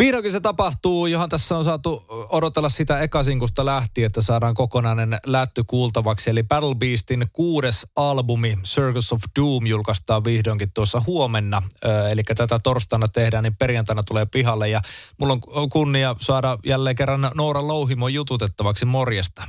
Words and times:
Vihdoinkin 0.00 0.32
se 0.32 0.40
tapahtuu, 0.40 1.06
johon 1.06 1.28
tässä 1.28 1.56
on 1.56 1.64
saatu 1.64 2.04
odotella 2.08 2.68
sitä 2.68 3.00
ekasinkusta 3.00 3.64
lähtien, 3.64 4.06
että 4.06 4.22
saadaan 4.22 4.54
kokonainen 4.54 5.18
lätty 5.26 5.64
kuultavaksi. 5.66 6.30
Eli 6.30 6.42
Battle 6.42 6.74
Beastin 6.74 7.26
kuudes 7.32 7.86
albumi 7.96 8.58
Circus 8.64 9.12
of 9.12 9.20
Doom 9.38 9.66
julkaistaan 9.66 10.24
vihdoinkin 10.24 10.72
tuossa 10.74 11.02
huomenna. 11.06 11.62
Eli 12.10 12.22
tätä 12.36 12.58
torstaina 12.62 13.08
tehdään, 13.08 13.44
niin 13.44 13.56
perjantaina 13.56 14.02
tulee 14.02 14.26
pihalle. 14.32 14.68
Ja 14.68 14.80
mulla 15.18 15.38
on 15.46 15.70
kunnia 15.70 16.16
saada 16.20 16.58
jälleen 16.64 16.96
kerran 16.96 17.30
Noora 17.34 17.66
Louhimo 17.66 18.08
jututettavaksi 18.08 18.84
morjesta. 18.84 19.48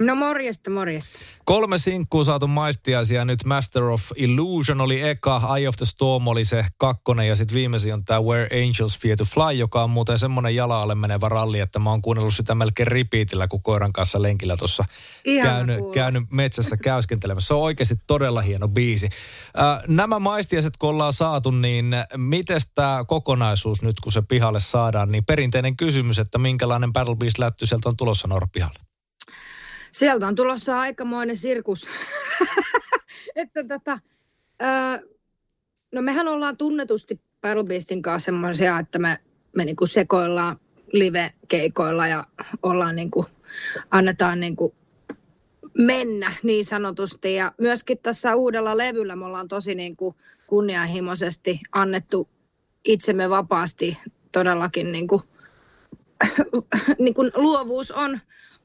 No 0.00 0.14
morjesta, 0.14 0.70
morjesta. 0.70 1.18
Kolme 1.44 1.78
sinkkuu 1.78 2.24
saatu 2.24 2.46
maistiaisia 2.46 3.24
nyt. 3.24 3.44
Master 3.44 3.82
of 3.82 4.02
Illusion 4.16 4.80
oli 4.80 5.00
eka, 5.00 5.42
Eye 5.56 5.68
of 5.68 5.76
the 5.76 5.86
Storm 5.86 6.26
oli 6.26 6.44
se 6.44 6.64
kakkonen 6.78 7.28
ja 7.28 7.36
sitten 7.36 7.54
viimeisin 7.54 7.94
on 7.94 8.04
tämä 8.04 8.22
Where 8.22 8.62
Angels 8.62 8.98
Fear 8.98 9.16
to 9.16 9.24
Fly, 9.24 9.52
joka 9.52 9.82
on 9.82 9.90
muuten 9.90 10.18
semmoinen 10.18 10.54
jala 10.54 10.94
menevä 10.94 11.28
ralli, 11.28 11.60
että 11.60 11.78
mä 11.78 11.90
oon 11.90 12.02
kuunnellut 12.02 12.34
sitä 12.34 12.54
melkein 12.54 12.86
ripiitillä, 12.86 13.48
kun 13.48 13.62
koiran 13.62 13.92
kanssa 13.92 14.22
lenkillä 14.22 14.56
tuossa 14.56 14.84
käynyt, 15.42 15.80
käynyt 15.94 16.24
metsässä 16.30 16.76
käyskentelemässä. 16.76 17.48
Se 17.48 17.54
on 17.54 17.60
oikeasti 17.60 17.96
todella 18.06 18.40
hieno 18.40 18.68
biisi. 18.68 19.08
Äh, 19.58 19.82
nämä 19.88 20.18
maistiaiset 20.18 20.76
kun 20.76 20.90
ollaan 20.90 21.12
saatu, 21.12 21.50
niin 21.50 21.94
miten 22.16 22.60
tämä 22.74 23.04
kokonaisuus 23.08 23.82
nyt 23.82 24.00
kun 24.00 24.12
se 24.12 24.22
pihalle 24.22 24.60
saadaan, 24.60 25.12
niin 25.12 25.24
perinteinen 25.24 25.76
kysymys, 25.76 26.18
että 26.18 26.38
minkälainen 26.38 26.92
Battle 26.92 27.16
Beast-lätty 27.16 27.66
sieltä 27.66 27.88
on 27.88 27.96
tulossa 27.96 28.28
Noora 28.28 28.46
pihalle? 28.52 28.89
Sieltä 29.92 30.26
on 30.26 30.34
tulossa 30.34 30.78
aikamoinen 30.78 31.36
sirkus. 31.36 31.88
että 33.36 33.64
tota, 33.64 33.98
öö, 34.62 35.08
no 35.92 36.02
mehän 36.02 36.28
ollaan 36.28 36.56
tunnetusti 36.56 37.20
Beastin 37.66 38.02
kanssa 38.02 38.24
semmoisia, 38.24 38.78
että 38.78 38.98
me, 38.98 39.18
me 39.56 39.64
niinku 39.64 39.86
sekoillaan 39.86 40.56
live-keikoilla 40.92 42.06
ja 42.06 42.24
ollaan 42.62 42.96
niinku, 42.96 43.26
annetaan 43.90 44.40
niinku 44.40 44.74
mennä 45.78 46.32
niin 46.42 46.64
sanotusti. 46.64 47.34
Ja 47.34 47.52
myöskin 47.58 47.98
tässä 47.98 48.34
uudella 48.34 48.76
levyllä 48.76 49.16
me 49.16 49.24
ollaan 49.24 49.48
tosi 49.48 49.74
niinku 49.74 50.14
kunnianhimoisesti 50.46 51.60
annettu 51.72 52.28
itsemme 52.84 53.30
vapaasti 53.30 53.98
todellakin 54.32 54.92
niinku, 54.92 55.22
niinku 56.98 57.22
luovuus 57.34 57.90
on, 57.90 58.20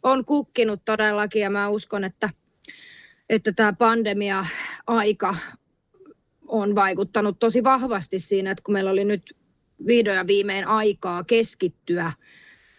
on 0.06 0.26
kukkinut 0.26 0.86
todellakin 0.86 1.42
ja 1.42 1.50
mä 1.50 1.70
uskon, 1.70 2.04
että, 2.04 2.30
että 3.30 3.54
tämä 3.54 3.74
pandemia-aika 3.74 5.36
on 6.48 6.76
vaikuttanut 6.76 7.40
tosi 7.40 7.64
vahvasti 7.64 8.20
siinä, 8.20 8.52
että 8.52 8.64
kun 8.64 8.74
meillä 8.74 8.92
oli 8.92 9.06
nyt 9.06 9.38
vihdoin 9.88 10.18
ja 10.18 10.28
viimein 10.28 10.68
aikaa 10.68 11.24
keskittyä 11.24 12.12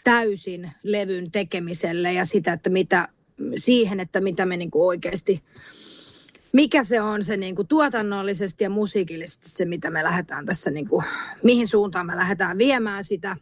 täysin 0.04 0.70
levyn 0.82 1.30
tekemiselle 1.30 2.12
ja 2.12 2.24
sitä, 2.24 2.52
että 2.52 2.70
mitä, 2.70 3.08
siihen, 3.56 4.00
että 4.00 4.20
mitä 4.20 4.46
me 4.46 4.56
niinku 4.56 4.88
oikeasti, 4.88 5.42
mikä 6.52 6.84
se 6.84 7.00
on 7.00 7.22
se 7.22 7.36
niinku 7.36 7.64
tuotannollisesti 7.64 8.64
ja 8.64 8.70
musiikillisesti 8.70 9.48
se, 9.48 9.64
mitä 9.64 9.90
me 9.90 10.04
lähdetään 10.04 10.46
tässä, 10.46 10.70
niinku, 10.70 11.02
mihin 11.42 11.66
suuntaan 11.66 12.06
me 12.06 12.16
lähdetään 12.16 12.58
viemään 12.58 13.04
sitä. 13.04 13.36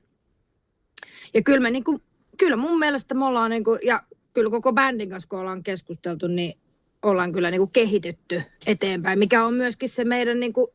Ja 1.34 1.42
kyllä 1.42 1.60
me 1.60 1.70
niinku 1.70 2.00
kyllä 2.36 2.56
mun 2.56 2.78
mielestä 2.78 3.14
me 3.14 3.24
ollaan, 3.24 3.50
niin 3.50 3.64
kuin, 3.64 3.80
ja 3.82 4.02
kyllä 4.34 4.50
koko 4.50 4.72
bändin 4.72 5.10
kanssa 5.10 5.28
kun 5.28 5.38
ollaan 5.38 5.62
keskusteltu, 5.62 6.26
niin 6.26 6.58
ollaan 7.02 7.32
kyllä 7.32 7.50
niin 7.50 7.60
kuin 7.60 7.70
kehitytty 7.70 8.42
eteenpäin, 8.66 9.18
mikä 9.18 9.44
on 9.44 9.54
myöskin 9.54 9.88
se 9.88 10.04
meidän 10.04 10.40
niin 10.40 10.52
kuin 10.52 10.66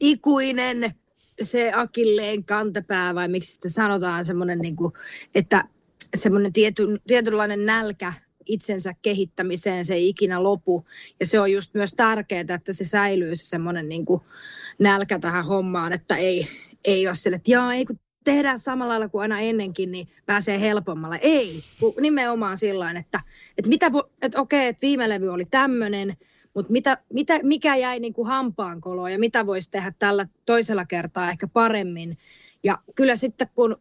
ikuinen 0.00 0.94
se 1.42 1.72
akilleen 1.74 2.44
kantapää, 2.44 3.14
vai 3.14 3.28
miksi 3.28 3.52
sitä 3.52 3.68
sanotaan 3.68 4.24
semmoinen, 4.24 4.58
niin 4.58 4.76
kuin, 4.76 4.92
että 5.34 5.64
semmoinen 6.16 6.52
tiety, 6.52 6.82
tietynlainen 7.06 7.66
nälkä 7.66 8.12
itsensä 8.46 8.94
kehittämiseen, 9.02 9.84
se 9.84 9.94
ei 9.94 10.08
ikinä 10.08 10.42
lopu. 10.42 10.86
Ja 11.20 11.26
se 11.26 11.40
on 11.40 11.52
just 11.52 11.74
myös 11.74 11.92
tärkeää, 11.96 12.44
että 12.54 12.72
se 12.72 12.84
säilyy 12.84 13.36
se 13.36 13.44
semmoinen 13.44 13.88
niin 13.88 14.04
nälkä 14.78 15.18
tähän 15.18 15.44
hommaan, 15.44 15.92
että 15.92 16.16
ei, 16.16 16.48
ei 16.84 17.06
ole 17.06 17.16
sille, 17.16 17.36
että 17.36 17.50
jaa, 17.50 17.74
ei 17.74 17.84
kun 17.84 17.98
tehdään 18.24 18.58
samalla 18.58 18.90
lailla 18.90 19.08
kuin 19.08 19.22
aina 19.22 19.40
ennenkin, 19.40 19.92
niin 19.92 20.08
pääsee 20.26 20.60
helpommalla. 20.60 21.16
Ei, 21.16 21.62
kun 21.80 21.94
nimenomaan 22.00 22.56
sillä 22.56 22.90
että, 22.90 23.20
että, 23.58 23.68
mitä, 23.68 23.90
että 24.22 24.40
okei, 24.40 24.66
että 24.66 24.82
viime 24.82 25.08
levy 25.08 25.28
oli 25.28 25.44
tämmöinen, 25.44 26.12
mutta 26.54 26.72
mitä, 26.72 26.98
mitä, 27.12 27.40
mikä 27.42 27.76
jäi 27.76 28.00
niin 28.00 28.12
kuin 28.12 28.28
hampaankoloon 28.28 29.12
ja 29.12 29.18
mitä 29.18 29.46
voisi 29.46 29.70
tehdä 29.70 29.92
tällä 29.98 30.26
toisella 30.46 30.86
kertaa 30.86 31.30
ehkä 31.30 31.46
paremmin. 31.46 32.18
Ja 32.62 32.78
kyllä 32.94 33.16
sitten 33.16 33.48
kun, 33.54 33.76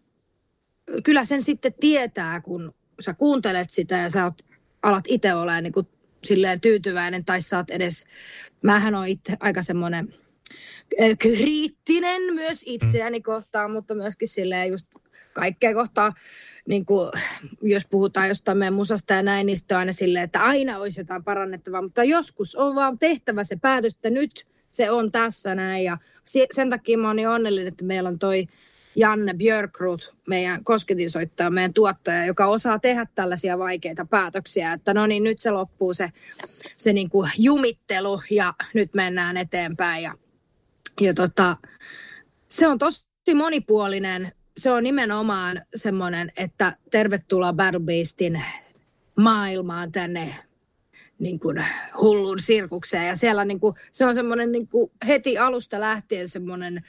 kyllä 1.04 1.26
sen 1.26 1.42
sitten 1.42 1.74
tietää, 1.80 2.42
kun 2.42 2.74
sä 3.00 3.14
kuuntelet 3.14 3.70
sitä 3.70 3.98
ja 3.98 4.10
sä 4.10 4.24
oot, 4.24 4.42
alat 4.84 5.04
itse 5.08 5.34
olemaan 5.34 5.64
niin 5.64 5.74
kuin 5.74 5.88
silleen 6.24 6.62
tyytyväinen 6.62 7.26
tai 7.26 7.40
oot 7.58 7.70
edes, 7.70 8.06
mähän 8.62 8.96
on 8.96 9.08
itse 9.08 9.38
aika 9.40 9.62
semmoinen 9.62 10.14
kriittinen 11.20 12.34
myös 12.34 12.64
itseäni 12.66 13.22
kohtaan, 13.22 13.72
mutta 13.72 13.96
myöskin 13.96 14.28
silleen 14.28 14.72
just 14.72 14.88
kaikkea 15.34 15.74
kohtaa, 15.74 16.14
niin 16.68 16.86
kuin, 16.86 17.12
jos 17.62 17.88
puhutaan 17.90 18.28
jostain 18.28 18.58
meidän 18.58 18.74
musasta 18.74 19.14
ja 19.14 19.24
näin, 19.24 19.46
niin 19.46 19.58
sitten 19.58 19.76
on 19.76 19.80
aina 19.80 19.92
silleen, 19.92 20.26
että 20.26 20.44
aina 20.44 20.78
olisi 20.78 21.02
jotain 21.02 21.24
parannettavaa, 21.24 21.82
mutta 21.82 22.04
joskus 22.04 22.56
on 22.56 22.76
vaan 22.76 23.00
tehtävä 23.00 23.44
se 23.44 23.56
päätös, 23.56 23.96
että 23.96 24.10
nyt 24.10 24.48
se 24.70 24.92
on 24.92 25.12
tässä 25.12 25.56
näin. 25.56 25.84
Ja 25.84 25.98
sen 26.54 26.70
takia 26.70 26.98
mä 26.98 27.08
oon 27.08 27.16
niin 27.16 27.28
onnellinen, 27.28 27.68
että 27.68 27.86
meillä 27.86 28.10
on 28.10 28.20
toi 28.20 28.48
Janne 28.96 29.34
Björkrut, 29.34 30.16
meidän 30.28 30.64
kosketinsoittaja, 30.64 31.50
meidän 31.50 31.74
tuottaja, 31.74 32.26
joka 32.26 32.46
osaa 32.46 32.80
tehdä 32.80 33.06
tällaisia 33.16 33.60
vaikeita 33.60 34.06
päätöksiä, 34.06 34.74
että 34.74 34.94
no 34.94 35.08
niin, 35.08 35.24
nyt 35.24 35.40
se 35.40 35.52
loppuu 35.52 35.94
se, 35.94 36.10
se 36.78 36.94
niin 36.94 37.10
kuin 37.10 37.32
jumittelu 37.38 38.22
ja 38.32 38.54
nyt 38.74 38.94
mennään 38.94 39.38
eteenpäin. 39.38 40.04
Ja 40.04 40.16
ja 41.02 41.14
tota, 41.14 41.58
se 42.48 42.68
on 42.68 42.80
tosi 42.80 43.04
monipuolinen. 43.34 44.32
Se 44.58 44.72
on 44.72 44.84
nimenomaan 44.84 45.62
semmoinen, 45.76 46.32
että 46.38 46.78
tervetuloa 46.92 47.54
Battle 47.54 47.80
Beastin 47.80 48.44
maailmaan 49.16 49.92
tänne 49.92 50.36
niin 51.20 51.40
kuin 51.40 51.66
hullun 52.02 52.40
sirkukseen. 52.40 53.08
Ja 53.08 53.16
siellä 53.16 53.46
niin 53.46 53.60
kuin, 53.60 53.76
se 53.92 54.06
on 54.06 54.16
semmoinen 54.16 54.52
niin 54.52 54.68
kuin 54.68 54.92
heti 55.08 55.38
alusta 55.38 55.80
lähtien 55.80 56.30
semmoinen, 56.30 56.84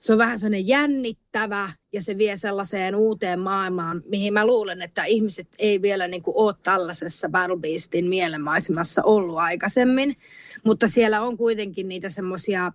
se 0.00 0.12
on 0.12 0.18
vähän 0.18 0.38
semmoinen 0.38 0.68
jännittävä 0.68 1.70
ja 1.92 2.02
se 2.02 2.18
vie 2.18 2.36
sellaiseen 2.36 2.94
uuteen 2.94 3.40
maailmaan, 3.40 4.02
mihin 4.06 4.32
mä 4.32 4.46
luulen, 4.46 4.82
että 4.82 5.04
ihmiset 5.04 5.48
ei 5.58 5.82
vielä 5.82 6.08
niin 6.08 6.22
kuin 6.22 6.36
ole 6.36 6.54
tällaisessa 6.62 7.28
Battle 7.28 7.56
Beastin 7.56 8.08
mielenmaisemassa 8.08 9.02
ollut 9.02 9.38
aikaisemmin. 9.38 10.16
Mutta 10.64 10.88
siellä 10.88 11.20
on 11.20 11.36
kuitenkin 11.36 11.88
niitä 11.88 12.08
semmoisia 12.08 12.72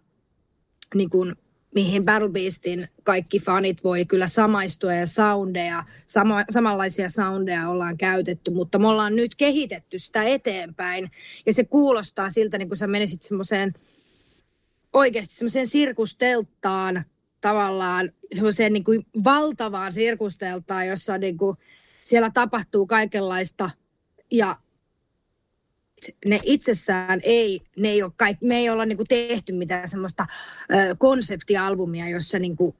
niin 0.95 1.09
kuin, 1.09 1.35
mihin 1.75 2.05
Battle 2.05 2.29
Beastin 2.29 2.87
kaikki 3.03 3.39
fanit 3.39 3.83
voi 3.83 4.05
kyllä 4.05 4.27
samaistua 4.27 4.93
ja 4.93 5.07
soundeja, 5.07 5.83
sama, 6.07 6.43
samanlaisia 6.49 7.09
soundeja 7.09 7.69
ollaan 7.69 7.97
käytetty, 7.97 8.51
mutta 8.51 8.79
me 8.79 8.87
ollaan 8.87 9.15
nyt 9.15 9.35
kehitetty 9.35 9.99
sitä 9.99 10.23
eteenpäin. 10.23 11.11
Ja 11.45 11.53
se 11.53 11.63
kuulostaa 11.63 12.29
siltä, 12.29 12.57
niin 12.57 12.67
kuin 12.67 12.77
sä 12.77 12.87
menisit 12.87 13.21
semmoiseen 13.21 13.73
oikeasti 14.93 15.35
semmoiseen 15.35 15.67
sirkustelttaan 15.67 17.03
tavallaan, 17.41 18.11
semmoiseen 18.33 18.73
niin 18.73 18.83
kuin 18.83 19.05
valtavaan 19.23 19.91
sirkusteltaan, 19.91 20.87
jossa 20.87 21.17
niin 21.17 21.37
kuin, 21.37 21.57
siellä 22.03 22.29
tapahtuu 22.29 22.87
kaikenlaista. 22.87 23.69
Ja 24.31 24.55
ne 26.25 26.39
itsessään 26.43 27.19
ei, 27.23 27.61
ne 27.77 27.89
ei 27.89 28.03
ole 28.03 28.11
kaik, 28.15 28.37
me 28.41 28.57
ei 28.57 28.69
olla 28.69 28.85
niinku 28.85 29.03
tehty 29.09 29.53
mitään 29.53 29.87
semmoista 29.87 30.25
ö, 30.71 30.95
konseptialbumia, 30.97 32.09
jossa 32.09 32.39
niinku, 32.39 32.75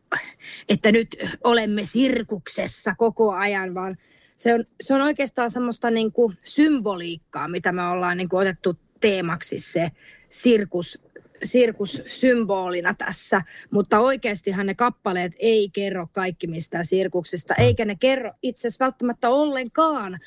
että 0.69 0.91
nyt 0.91 1.15
olemme 1.43 1.85
sirkuksessa 1.85 2.95
koko 2.97 3.31
ajan, 3.31 3.73
vaan 3.73 3.97
se 4.37 4.53
on, 4.53 4.65
se 4.81 4.93
on 4.93 5.01
oikeastaan 5.01 5.51
semmoista 5.51 5.91
niinku 5.91 6.33
symboliikkaa, 6.43 7.47
mitä 7.47 7.71
me 7.71 7.87
ollaan 7.87 8.17
niinku 8.17 8.37
otettu 8.37 8.79
teemaksi 8.99 9.59
se 9.59 9.91
sirkus 10.29 10.99
sirkussymbolina 11.43 12.93
tässä, 12.93 13.41
mutta 13.71 13.99
oikeastihan 13.99 14.65
ne 14.65 14.75
kappaleet 14.75 15.33
ei 15.39 15.69
kerro 15.69 16.07
kaikki 16.11 16.47
mistään 16.47 16.85
sirkuksesta, 16.85 17.53
eikä 17.53 17.85
ne 17.85 17.95
kerro 17.99 18.31
itse 18.41 18.67
asiassa 18.67 18.85
välttämättä 18.85 19.29
ollenkaan, 19.29 20.19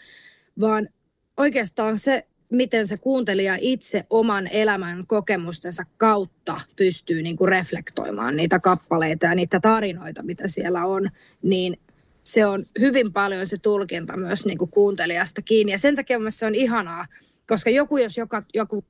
vaan 0.61 0.89
oikeastaan 1.37 1.99
se, 1.99 2.27
miten 2.53 2.87
se 2.87 2.97
kuuntelija 2.97 3.57
itse 3.61 4.05
oman 4.11 4.47
elämän 4.47 5.07
kokemustensa 5.07 5.83
kautta 5.97 6.61
pystyy 6.77 7.23
niin 7.23 7.37
kuin 7.37 7.49
reflektoimaan 7.49 8.37
niitä 8.37 8.59
kappaleita 8.59 9.27
ja 9.27 9.35
niitä 9.35 9.61
tarinoita, 9.61 10.23
mitä 10.23 10.49
siellä 10.49 10.87
on, 10.87 11.09
niin 11.43 11.81
se 12.25 12.47
on 12.47 12.65
hyvin 12.81 13.13
paljon 13.13 13.47
se 13.47 13.59
tulkinta 13.59 14.17
myös 14.17 14.47
niin 14.47 14.59
kuin 14.59 14.71
kuuntelijasta 14.71 15.43
kiinni. 15.43 15.73
Ja 15.73 15.79
sen 15.79 15.97
takia 15.97 16.19
se 16.29 16.47
on 16.47 16.55
ihanaa, 16.55 17.07
koska 17.49 17.71
joku, 17.71 17.97
jos 17.97 18.17
joka, 18.17 18.43
joku 18.55 18.85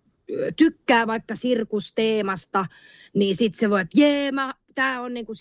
tykkää 0.57 1.07
vaikka 1.07 1.35
sirkusteemasta, 1.35 2.67
niin 3.15 3.37
sitten 3.37 3.61
se 3.61 3.71
voi, 3.71 3.81
että 3.81 4.01
jee, 4.01 4.31
tämä 4.75 5.01
on 5.01 5.15
niinku 5.15 5.35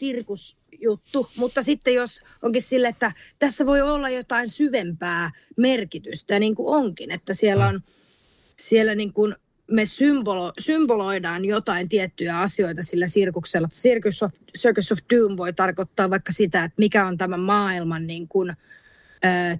sirkusjuttu. 0.75 1.27
Mutta 1.37 1.63
sitten 1.63 1.93
jos 1.93 2.21
onkin 2.41 2.61
sille, 2.61 2.87
että 2.87 3.11
tässä 3.39 3.65
voi 3.65 3.81
olla 3.81 4.09
jotain 4.09 4.49
syvempää 4.49 5.31
merkitystä, 5.57 6.39
niin 6.39 6.55
kuin 6.55 6.75
onkin, 6.75 7.11
että 7.11 7.33
siellä 7.33 7.67
on 7.67 7.81
siellä 8.57 8.95
niin 8.95 9.13
kuin 9.13 9.35
me 9.71 9.85
symbolo, 9.85 10.53
symboloidaan 10.59 11.45
jotain 11.45 11.89
tiettyjä 11.89 12.39
asioita 12.39 12.83
sillä 12.83 13.07
sirkuksella. 13.07 13.67
Circus 13.67 14.23
of, 14.23 14.33
Circus 14.57 14.91
of 14.91 14.99
Doom 15.13 15.37
voi 15.37 15.53
tarkoittaa 15.53 16.09
vaikka 16.09 16.31
sitä, 16.31 16.63
että 16.63 16.75
mikä 16.77 17.07
on 17.07 17.17
tämän 17.17 17.39
maailman 17.39 18.07
niin 18.07 18.27
kuin, 18.27 18.53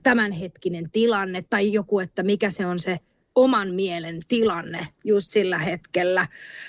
tämänhetkinen 0.03 0.91
tilanne 0.91 1.43
tai 1.49 1.73
joku, 1.73 1.99
että 1.99 2.23
mikä 2.23 2.49
se 2.49 2.65
on 2.65 2.79
se 2.79 2.99
oman 3.35 3.73
mielen 3.73 4.19
tilanne 4.27 4.87
just 5.03 5.29
sillä 5.29 5.57
hetkellä. 5.57 6.27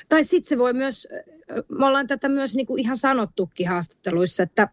Tai 0.09 0.25
sitten 0.25 0.49
se 0.49 0.59
voi 0.59 0.73
myös, 0.73 1.09
me 1.69 1.87
ollaan 1.87 2.07
tätä 2.07 2.29
myös 2.29 2.55
niin 2.57 2.67
kuin 2.67 2.81
ihan 2.81 2.97
sanottukin 2.97 3.69
haastatteluissa, 3.69 4.43
että 4.43 4.69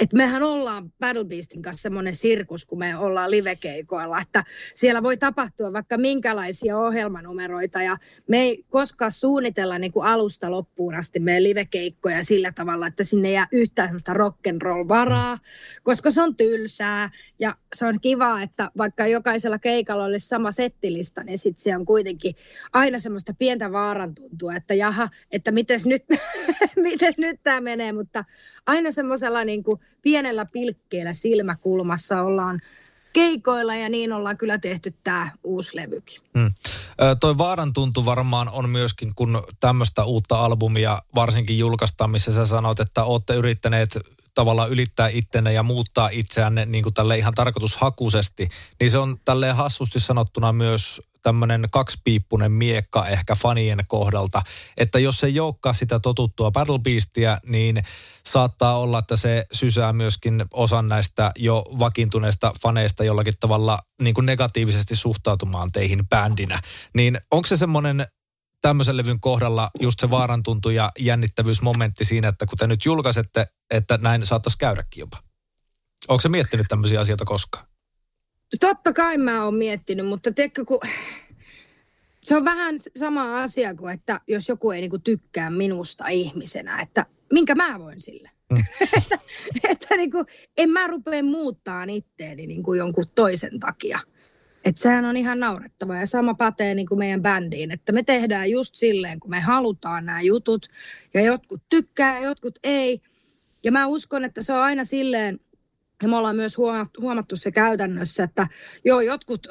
että 0.00 0.16
mehän 0.16 0.42
ollaan 0.42 0.92
Battle 1.00 1.24
Beastin 1.24 1.62
kanssa 1.62 1.82
semmoinen 1.82 2.16
sirkus, 2.16 2.64
kun 2.64 2.78
me 2.78 2.96
ollaan 2.96 3.30
livekeikoilla, 3.30 4.20
että 4.20 4.44
siellä 4.74 5.02
voi 5.02 5.16
tapahtua 5.16 5.72
vaikka 5.72 5.98
minkälaisia 5.98 6.78
ohjelmanumeroita 6.78 7.82
ja 7.82 7.96
me 8.28 8.40
ei 8.40 8.64
koskaan 8.68 9.10
suunnitella 9.10 9.78
niin 9.78 9.92
kuin 9.92 10.06
alusta 10.06 10.50
loppuun 10.50 10.94
asti 10.94 11.20
meidän 11.20 11.42
livekeikkoja 11.42 12.24
sillä 12.24 12.52
tavalla, 12.52 12.86
että 12.86 13.04
sinne 13.04 13.30
jää 13.30 13.48
yhtään 13.52 13.88
semmoista 13.88 14.12
rock'n'roll-varaa, 14.12 15.38
koska 15.82 16.10
se 16.10 16.22
on 16.22 16.36
tylsää 16.36 17.10
ja 17.38 17.54
se 17.74 17.86
on 17.86 18.00
kiva, 18.00 18.42
että 18.42 18.70
vaikka 18.78 19.06
jokaisella 19.06 19.58
keikalla 19.58 20.04
olisi 20.04 20.28
sama 20.28 20.52
settilista, 20.52 21.24
niin 21.24 21.38
sitten 21.38 21.62
se 21.62 21.76
on 21.76 21.84
kuitenkin 21.84 22.34
aina 22.72 22.98
semmoista 22.98 23.34
pientä 23.38 23.72
vaaran 23.72 24.14
tuntua, 24.14 24.54
että 24.54 24.74
jaha, 24.74 25.08
että 25.32 25.52
miten 25.52 25.80
nyt, 25.84 26.04
mites 26.76 27.18
nyt 27.18 27.40
tämä 27.44 27.60
menee, 27.60 27.92
mutta 27.92 28.24
aina 28.66 28.92
semmoisella 28.92 29.44
niin 29.44 29.62
kuin 29.62 29.80
pienellä 30.02 30.46
pilkkeellä 30.52 31.12
silmäkulmassa 31.12 32.22
ollaan 32.22 32.60
keikoilla 33.12 33.74
ja 33.74 33.88
niin 33.88 34.12
ollaan 34.12 34.36
kyllä 34.36 34.58
tehty 34.58 34.94
tämä 35.04 35.30
uusi 35.44 35.76
levykin. 35.76 36.20
Hmm. 36.38 36.52
toi 37.20 37.38
vaaran 37.38 37.72
tuntu 37.72 38.04
varmaan 38.04 38.48
on 38.48 38.68
myöskin, 38.68 39.12
kun 39.14 39.42
tämmöistä 39.60 40.04
uutta 40.04 40.44
albumia 40.44 41.02
varsinkin 41.14 41.58
julkaistaan, 41.58 42.10
missä 42.10 42.32
sä 42.32 42.46
sanoit, 42.46 42.80
että 42.80 43.04
olette 43.04 43.34
yrittäneet 43.34 43.98
tavallaan 44.34 44.70
ylittää 44.70 45.08
ittenne 45.08 45.52
ja 45.52 45.62
muuttaa 45.62 46.08
itseänne 46.08 46.66
niin 46.66 46.82
kuin 46.82 46.94
tälle 46.94 47.18
ihan 47.18 47.34
tarkoitushakuisesti, 47.34 48.48
niin 48.80 48.90
se 48.90 48.98
on 48.98 49.16
tälleen 49.24 49.56
hassusti 49.56 50.00
sanottuna 50.00 50.52
myös 50.52 51.02
tämmöinen 51.22 51.68
kaksipiippunen 51.70 52.52
miekka 52.52 53.06
ehkä 53.06 53.34
fanien 53.34 53.78
kohdalta, 53.88 54.42
että 54.76 54.98
jos 54.98 55.24
ei 55.24 55.40
olekaan 55.40 55.74
sitä 55.74 56.00
totuttua 56.00 56.50
Battle 56.50 56.78
Beastia, 56.78 57.38
niin 57.46 57.84
saattaa 58.26 58.78
olla, 58.78 58.98
että 58.98 59.16
se 59.16 59.46
sysää 59.52 59.92
myöskin 59.92 60.44
osan 60.52 60.88
näistä 60.88 61.32
jo 61.38 61.64
vakiintuneista 61.78 62.52
faneista 62.62 63.04
jollakin 63.04 63.34
tavalla 63.40 63.78
niin 64.02 64.14
kuin 64.14 64.26
negatiivisesti 64.26 64.96
suhtautumaan 64.96 65.72
teihin 65.72 66.08
bändinä. 66.08 66.60
Niin 66.94 67.20
onko 67.30 67.46
se 67.46 67.56
semmoinen 67.56 68.06
tämmöisen 68.62 68.96
levyn 68.96 69.20
kohdalla 69.20 69.70
just 69.80 70.00
se 70.00 70.10
vaarantuntu 70.10 70.70
ja 70.70 70.90
jännittävyysmomentti 70.98 72.04
siinä, 72.04 72.28
että 72.28 72.46
kun 72.46 72.58
te 72.58 72.66
nyt 72.66 72.84
julkaisette, 72.84 73.46
että 73.70 73.98
näin 74.02 74.26
saattaisi 74.26 74.58
käydäkin 74.58 75.00
jopa. 75.00 75.18
Onko 76.08 76.20
se 76.20 76.28
miettinyt 76.28 76.66
tämmöisiä 76.68 77.00
asioita 77.00 77.24
koskaan? 77.24 77.69
Totta 78.60 78.92
kai 78.92 79.18
mä 79.18 79.44
oon 79.44 79.54
miettinyt, 79.54 80.06
mutta 80.06 80.32
tiedätkö, 80.32 80.64
kun 80.64 80.80
se 82.20 82.36
on 82.36 82.44
vähän 82.44 82.74
sama 82.98 83.42
asia 83.42 83.74
kuin, 83.74 83.94
että 83.94 84.20
jos 84.28 84.48
joku 84.48 84.70
ei 84.70 84.80
niinku 84.80 84.98
tykkää 84.98 85.50
minusta 85.50 86.08
ihmisenä, 86.08 86.80
että 86.80 87.06
minkä 87.32 87.54
mä 87.54 87.78
voin 87.78 88.00
sille. 88.00 88.30
Mm. 88.50 88.58
että 89.70 89.90
että 89.90 89.96
niinku, 89.96 90.24
en 90.56 90.70
mä 90.70 90.86
rupea 90.86 91.22
muuttaa 91.22 91.84
itteeni 91.84 92.46
niinku 92.46 92.74
jonkun 92.74 93.04
toisen 93.14 93.60
takia. 93.60 93.98
Että 94.64 94.82
sehän 94.82 95.04
on 95.04 95.16
ihan 95.16 95.40
naurettava 95.40 95.96
ja 95.96 96.06
sama 96.06 96.34
pätee 96.34 96.74
niin 96.74 96.88
kuin 96.88 96.98
meidän 96.98 97.22
bändiin, 97.22 97.70
että 97.70 97.92
me 97.92 98.02
tehdään 98.02 98.50
just 98.50 98.74
silleen, 98.76 99.20
kun 99.20 99.30
me 99.30 99.40
halutaan 99.40 100.06
nämä 100.06 100.20
jutut 100.20 100.66
ja 101.14 101.22
jotkut 101.22 101.62
tykkää 101.68 102.18
ja 102.18 102.24
jotkut 102.24 102.58
ei. 102.64 103.02
Ja 103.64 103.72
mä 103.72 103.86
uskon, 103.86 104.24
että 104.24 104.42
se 104.42 104.52
on 104.52 104.58
aina 104.58 104.84
silleen, 104.84 105.40
ja 106.02 106.08
me 106.08 106.16
ollaan 106.16 106.36
myös 106.36 106.58
huomattu 107.00 107.36
se 107.36 107.50
käytännössä, 107.50 108.24
että 108.24 108.46
joo, 108.84 109.00
jotkut 109.00 109.46
ö, 109.46 109.50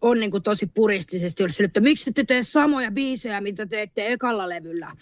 on 0.00 0.20
niin 0.20 0.30
kuin 0.30 0.42
tosi 0.42 0.66
puristisesti 0.66 1.42
ollut 1.42 1.60
että 1.60 1.80
miksi 1.80 2.12
te 2.12 2.24
tee 2.24 2.42
samoja 2.42 2.90
biisejä, 2.90 3.40
mitä 3.40 3.66
teette 3.66 4.12
ekalla 4.12 4.48
levyllä. 4.48 4.92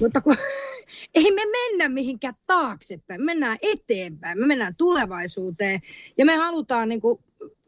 Mutta 0.00 0.20
kun 0.20 0.36
ei 1.14 1.30
me 1.30 1.42
mennä 1.50 1.88
mihinkään 1.88 2.34
taaksepäin, 2.46 3.20
me 3.20 3.24
mennään 3.24 3.58
eteenpäin, 3.62 4.38
me 4.38 4.46
mennään 4.46 4.74
tulevaisuuteen 4.74 5.80
ja 6.18 6.26
me 6.26 6.36
halutaan 6.36 6.88
niin 6.88 7.00
kuin 7.00 7.18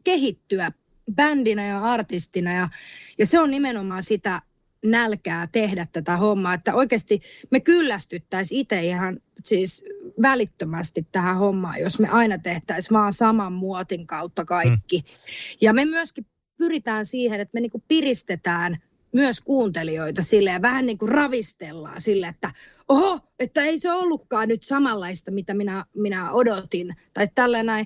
kehittyä 0.03 0.71
bändinä 1.15 1.67
ja 1.67 1.79
artistina 1.79 2.53
ja, 2.53 2.67
ja 3.17 3.25
se 3.25 3.39
on 3.39 3.51
nimenomaan 3.51 4.03
sitä 4.03 4.41
nälkää 4.85 5.47
tehdä 5.51 5.87
tätä 5.91 6.17
hommaa, 6.17 6.53
että 6.53 6.73
oikeasti 6.73 7.21
me 7.49 7.59
kyllästyttäisiin 7.59 8.61
itse 8.61 8.83
ihan 8.83 9.19
siis 9.43 9.85
välittömästi 10.21 11.07
tähän 11.11 11.37
hommaan, 11.37 11.79
jos 11.79 11.99
me 11.99 12.09
aina 12.09 12.37
tehtäisiin 12.37 12.93
vaan 12.93 13.13
saman 13.13 13.53
muotin 13.53 14.07
kautta 14.07 14.45
kaikki. 14.45 14.97
Mm. 14.97 15.05
Ja 15.61 15.73
me 15.73 15.85
myöskin 15.85 16.25
pyritään 16.57 17.05
siihen, 17.05 17.39
että 17.39 17.53
me 17.53 17.61
niinku 17.61 17.83
piristetään 17.87 18.77
myös 19.13 19.41
kuuntelijoita 19.41 20.21
sille 20.21 20.51
ja 20.51 20.61
vähän 20.61 20.85
niin 20.85 20.97
kuin 20.97 21.09
ravistellaan 21.09 22.01
sille, 22.01 22.27
että 22.27 22.51
oho, 22.87 23.19
että 23.39 23.63
ei 23.63 23.79
se 23.79 23.91
ollutkaan 23.91 24.47
nyt 24.47 24.63
samanlaista, 24.63 25.31
mitä 25.31 25.53
minä, 25.53 25.85
minä 25.95 26.31
odotin. 26.31 26.95
Tai 27.13 27.27
tällä 27.35 27.63
näin. 27.63 27.85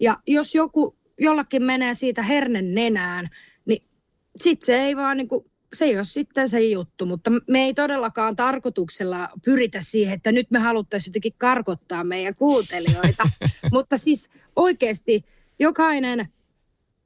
Ja 0.00 0.16
jos 0.26 0.54
joku 0.54 0.96
jollakin 1.18 1.62
menee 1.62 1.94
siitä 1.94 2.22
hernen 2.22 2.74
nenään, 2.74 3.28
niin 3.66 3.88
sitten 4.36 4.66
se 4.66 4.76
ei 4.76 4.96
vaan 4.96 5.16
niin 5.16 5.28
kuin, 5.28 5.44
se 5.72 5.84
ei 5.84 5.96
ole 5.96 6.04
sitten 6.04 6.48
se 6.48 6.60
juttu, 6.60 7.06
mutta 7.06 7.30
me 7.48 7.64
ei 7.64 7.74
todellakaan 7.74 8.36
tarkoituksella 8.36 9.28
pyritä 9.44 9.78
siihen, 9.80 10.14
että 10.14 10.32
nyt 10.32 10.50
me 10.50 10.58
haluttaisiin 10.58 11.10
jotenkin 11.10 11.34
karkottaa 11.38 12.04
meidän 12.04 12.34
kuuntelijoita. 12.34 13.28
mutta 13.72 13.98
siis 13.98 14.30
oikeasti 14.56 15.24
jokainen 15.58 16.28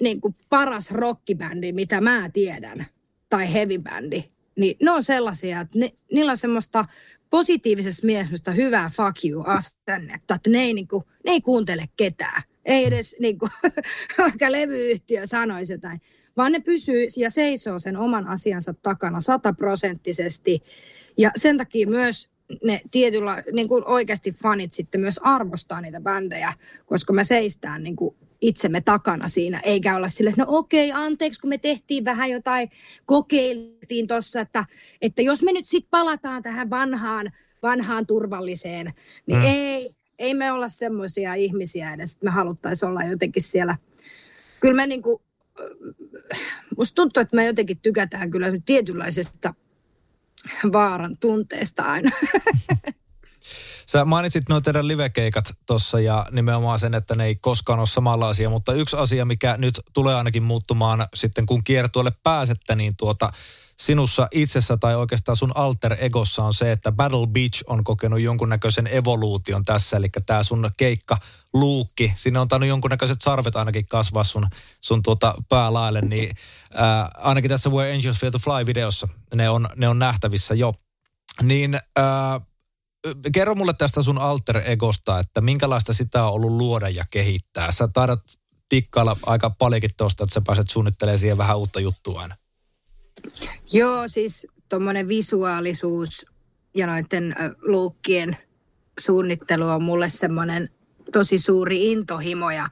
niin 0.02 0.20
kuin 0.20 0.36
paras 0.48 0.90
rockibändi, 0.90 1.72
mitä 1.72 2.00
mä 2.00 2.30
tiedän, 2.32 2.86
tai 3.28 3.52
heavybändi, 3.52 4.24
niin 4.56 4.76
ne 4.82 4.90
on 4.90 5.02
sellaisia, 5.02 5.60
että 5.60 5.78
ne, 5.78 5.92
niillä 6.12 6.30
on 6.30 6.36
semmoista 6.36 6.84
positiivisessa 7.30 8.06
mielessä 8.06 8.52
hyvää 8.52 8.90
fuck 8.96 9.24
you 9.24 9.44
asennetta, 9.46 10.34
että 10.34 10.50
ne 10.50 10.62
ei, 10.62 10.74
niin 10.74 10.88
kuin, 10.88 11.04
ne 11.24 11.32
ei 11.32 11.40
kuuntele 11.40 11.84
ketään. 11.96 12.42
Ei 12.64 12.84
edes 12.84 13.16
niin 13.20 13.38
kuin, 13.38 13.50
vaikka 14.18 14.52
levyyhtiö 14.52 15.26
sanoisi 15.26 15.72
jotain, 15.72 16.00
vaan 16.36 16.52
ne 16.52 16.60
pysyy 16.60 17.06
ja 17.16 17.30
seisoo 17.30 17.78
sen 17.78 17.96
oman 17.96 18.26
asiansa 18.26 18.74
takana 18.82 19.20
sataprosenttisesti. 19.20 20.60
Ja 21.18 21.30
sen 21.36 21.58
takia 21.58 21.86
myös 21.86 22.30
ne 22.64 22.80
tietyllä, 22.90 23.42
niin 23.52 23.68
kuin 23.68 23.84
oikeasti 23.84 24.32
fanit 24.32 24.72
sitten 24.72 25.00
myös 25.00 25.20
arvostaa 25.22 25.80
niitä 25.80 26.00
bändejä, 26.00 26.52
koska 26.86 27.12
me 27.12 27.24
seistään 27.24 27.82
niin 27.82 27.96
kuin 27.96 28.16
itsemme 28.40 28.80
takana 28.80 29.28
siinä, 29.28 29.60
eikä 29.60 29.96
olla 29.96 30.08
sille, 30.08 30.30
että 30.30 30.42
no 30.42 30.46
okei, 30.48 30.92
anteeksi, 30.92 31.40
kun 31.40 31.48
me 31.48 31.58
tehtiin 31.58 32.04
vähän 32.04 32.30
jotain, 32.30 32.70
kokeiltiin 33.06 34.06
tuossa, 34.06 34.40
että, 34.40 34.64
että 35.02 35.22
jos 35.22 35.42
me 35.42 35.52
nyt 35.52 35.66
sitten 35.66 35.90
palataan 35.90 36.42
tähän 36.42 36.70
vanhaan, 36.70 37.30
vanhaan 37.62 38.06
turvalliseen, 38.06 38.92
niin 39.26 39.38
mm. 39.38 39.46
ei, 39.46 39.90
ei 40.20 40.34
me 40.34 40.52
olla 40.52 40.68
semmoisia 40.68 41.34
ihmisiä 41.34 41.94
edes, 41.94 42.12
että 42.12 42.24
me 42.24 42.30
haluttaisiin 42.30 42.88
olla 42.88 43.02
jotenkin 43.02 43.42
siellä. 43.42 43.76
Kyllä 44.60 44.74
me 44.74 44.86
niinku, 44.86 45.22
musta 46.78 46.94
tuntuu, 46.94 47.20
että 47.20 47.36
me 47.36 47.46
jotenkin 47.46 47.80
tykätään 47.80 48.30
kyllä 48.30 48.46
tietynlaisesta 48.64 49.54
vaaran 50.72 51.14
tunteesta 51.20 51.82
aina. 51.82 52.10
Sä 53.86 54.04
mainitsit 54.04 54.48
nuo 54.48 54.60
teidän 54.60 54.88
livekeikat 54.88 55.44
tuossa 55.66 56.00
ja 56.00 56.26
nimenomaan 56.30 56.78
sen, 56.78 56.94
että 56.94 57.14
ne 57.14 57.26
ei 57.26 57.34
koskaan 57.34 57.78
ole 57.78 57.86
samanlaisia, 57.86 58.50
mutta 58.50 58.72
yksi 58.72 58.96
asia, 58.96 59.24
mikä 59.24 59.56
nyt 59.58 59.80
tulee 59.92 60.14
ainakin 60.14 60.42
muuttumaan 60.42 61.06
sitten 61.14 61.46
kun 61.46 61.64
kiertueelle 61.64 62.12
pääsette, 62.22 62.74
niin 62.74 62.96
tuota, 62.96 63.32
sinussa 63.80 64.28
itsessä 64.30 64.76
tai 64.76 64.94
oikeastaan 64.94 65.36
sun 65.36 65.52
alter 65.54 65.96
egossa 65.98 66.44
on 66.44 66.54
se, 66.54 66.72
että 66.72 66.92
Battle 66.92 67.26
Beach 67.26 67.64
on 67.66 67.84
kokenut 67.84 68.20
jonkunnäköisen 68.20 68.86
evoluution 68.86 69.64
tässä, 69.64 69.96
eli 69.96 70.08
tämä 70.26 70.42
sun 70.42 70.70
keikka 70.76 71.18
luukki, 71.54 72.12
sinne 72.16 72.38
on 72.38 72.48
tainnut 72.48 72.68
jonkunnäköiset 72.68 73.22
sarvet 73.22 73.56
ainakin 73.56 73.88
kasvaa 73.88 74.24
sun, 74.24 74.46
sun 74.80 75.02
tuota 75.02 75.34
päälaille, 75.48 76.00
niin 76.00 76.30
ää, 76.74 77.10
ainakin 77.16 77.48
tässä 77.48 77.70
Where 77.70 77.94
Angels 77.94 78.18
Fear 78.18 78.32
to 78.32 78.38
Fly-videossa 78.38 79.08
ne 79.34 79.50
on, 79.50 79.68
ne 79.76 79.88
on 79.88 79.98
nähtävissä 79.98 80.54
jo. 80.54 80.74
Niin 81.42 81.80
ää, 81.96 82.40
kerro 83.32 83.54
mulle 83.54 83.72
tästä 83.72 84.02
sun 84.02 84.18
alter 84.18 84.62
egosta, 84.64 85.18
että 85.18 85.40
minkälaista 85.40 85.92
sitä 85.92 86.24
on 86.24 86.32
ollut 86.32 86.52
luoda 86.52 86.88
ja 86.88 87.04
kehittää. 87.10 87.72
Sä 87.72 87.88
taidat 87.88 88.20
pikkailla 88.68 89.16
aika 89.26 89.50
paljonkin 89.50 89.90
tuosta, 89.96 90.24
että 90.24 90.34
sä 90.34 90.42
pääset 90.46 90.70
suunnittelemaan 90.70 91.18
siihen 91.18 91.38
vähän 91.38 91.58
uutta 91.58 91.80
juttua 91.80 92.20
aina. 92.20 92.36
Joo, 93.72 94.08
siis 94.08 94.46
tuommoinen 94.68 95.08
visuaalisuus 95.08 96.26
ja 96.74 96.86
noiden 96.86 97.34
luukkien 97.62 98.36
suunnittelu 99.00 99.66
on 99.66 99.82
mulle 99.82 100.08
semmoinen 100.08 100.68
tosi 101.12 101.38
suuri 101.38 101.92
intohimo 101.92 102.50
ja 102.50 102.68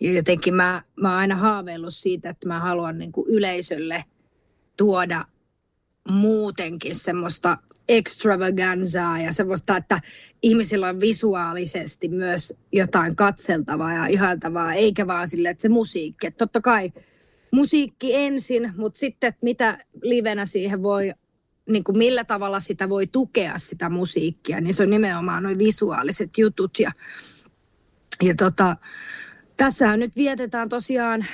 jotenkin 0.00 0.54
mä, 0.54 0.82
mä 1.00 1.08
oon 1.08 1.18
aina 1.18 1.36
haaveillut 1.36 1.94
siitä, 1.94 2.30
että 2.30 2.48
mä 2.48 2.60
haluan 2.60 2.98
niin 2.98 3.12
kuin 3.12 3.28
yleisölle 3.28 4.04
tuoda 4.76 5.24
muutenkin 6.08 6.94
semmoista 6.94 7.58
extravaganzaa 7.88 9.20
ja 9.20 9.32
semmoista, 9.32 9.76
että 9.76 10.00
ihmisillä 10.42 10.88
on 10.88 11.00
visuaalisesti 11.00 12.08
myös 12.08 12.54
jotain 12.72 13.16
katseltavaa 13.16 13.94
ja 13.94 14.06
ihailtavaa, 14.06 14.74
eikä 14.74 15.06
vaan 15.06 15.28
sille, 15.28 15.48
että 15.48 15.62
se 15.62 15.68
musiikki. 15.68 16.26
Että 16.26 16.38
totta 16.38 16.60
kai 16.60 16.92
musiikki 17.52 18.14
ensin, 18.14 18.72
mutta 18.76 18.98
sitten, 18.98 19.34
mitä 19.42 19.78
livenä 20.02 20.46
siihen 20.46 20.82
voi, 20.82 21.12
niin 21.70 21.84
kuin 21.84 21.98
millä 21.98 22.24
tavalla 22.24 22.60
sitä 22.60 22.88
voi 22.88 23.06
tukea 23.06 23.58
sitä 23.58 23.88
musiikkia, 23.88 24.60
niin 24.60 24.74
se 24.74 24.82
on 24.82 24.90
nimenomaan 24.90 25.42
noin 25.42 25.58
visuaaliset 25.58 26.30
jutut. 26.38 26.78
Ja, 26.78 26.92
ja 28.22 28.34
tota, 28.34 28.76
tässähän 29.56 30.00
nyt 30.00 30.16
vietetään 30.16 30.68
tosiaan 30.68 31.26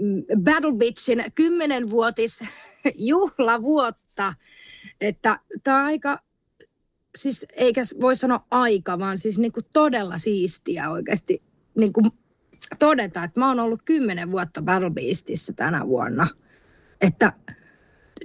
mm, 0.00 0.42
Battle 0.42 0.72
Bitchin 0.72 1.24
kymmenenvuotis 1.34 2.40
juhlavuotta. 2.94 4.34
Että 5.00 5.38
tämä 5.62 5.84
aika, 5.84 6.18
siis 7.16 7.46
eikä 7.56 7.82
voi 8.00 8.16
sanoa 8.16 8.46
aika, 8.50 8.98
vaan 8.98 9.18
siis 9.18 9.38
niinku 9.38 9.60
todella 9.72 10.18
siistiä 10.18 10.90
oikeasti 10.90 11.42
niinku 11.74 12.02
todeta, 12.78 13.24
että 13.24 13.40
mä 13.40 13.48
oon 13.48 13.60
ollut 13.60 13.82
kymmenen 13.84 14.30
vuotta 14.30 14.62
Battle 14.62 14.90
Beastissä 14.90 15.52
tänä 15.52 15.86
vuonna. 15.86 16.26
Että 17.00 17.32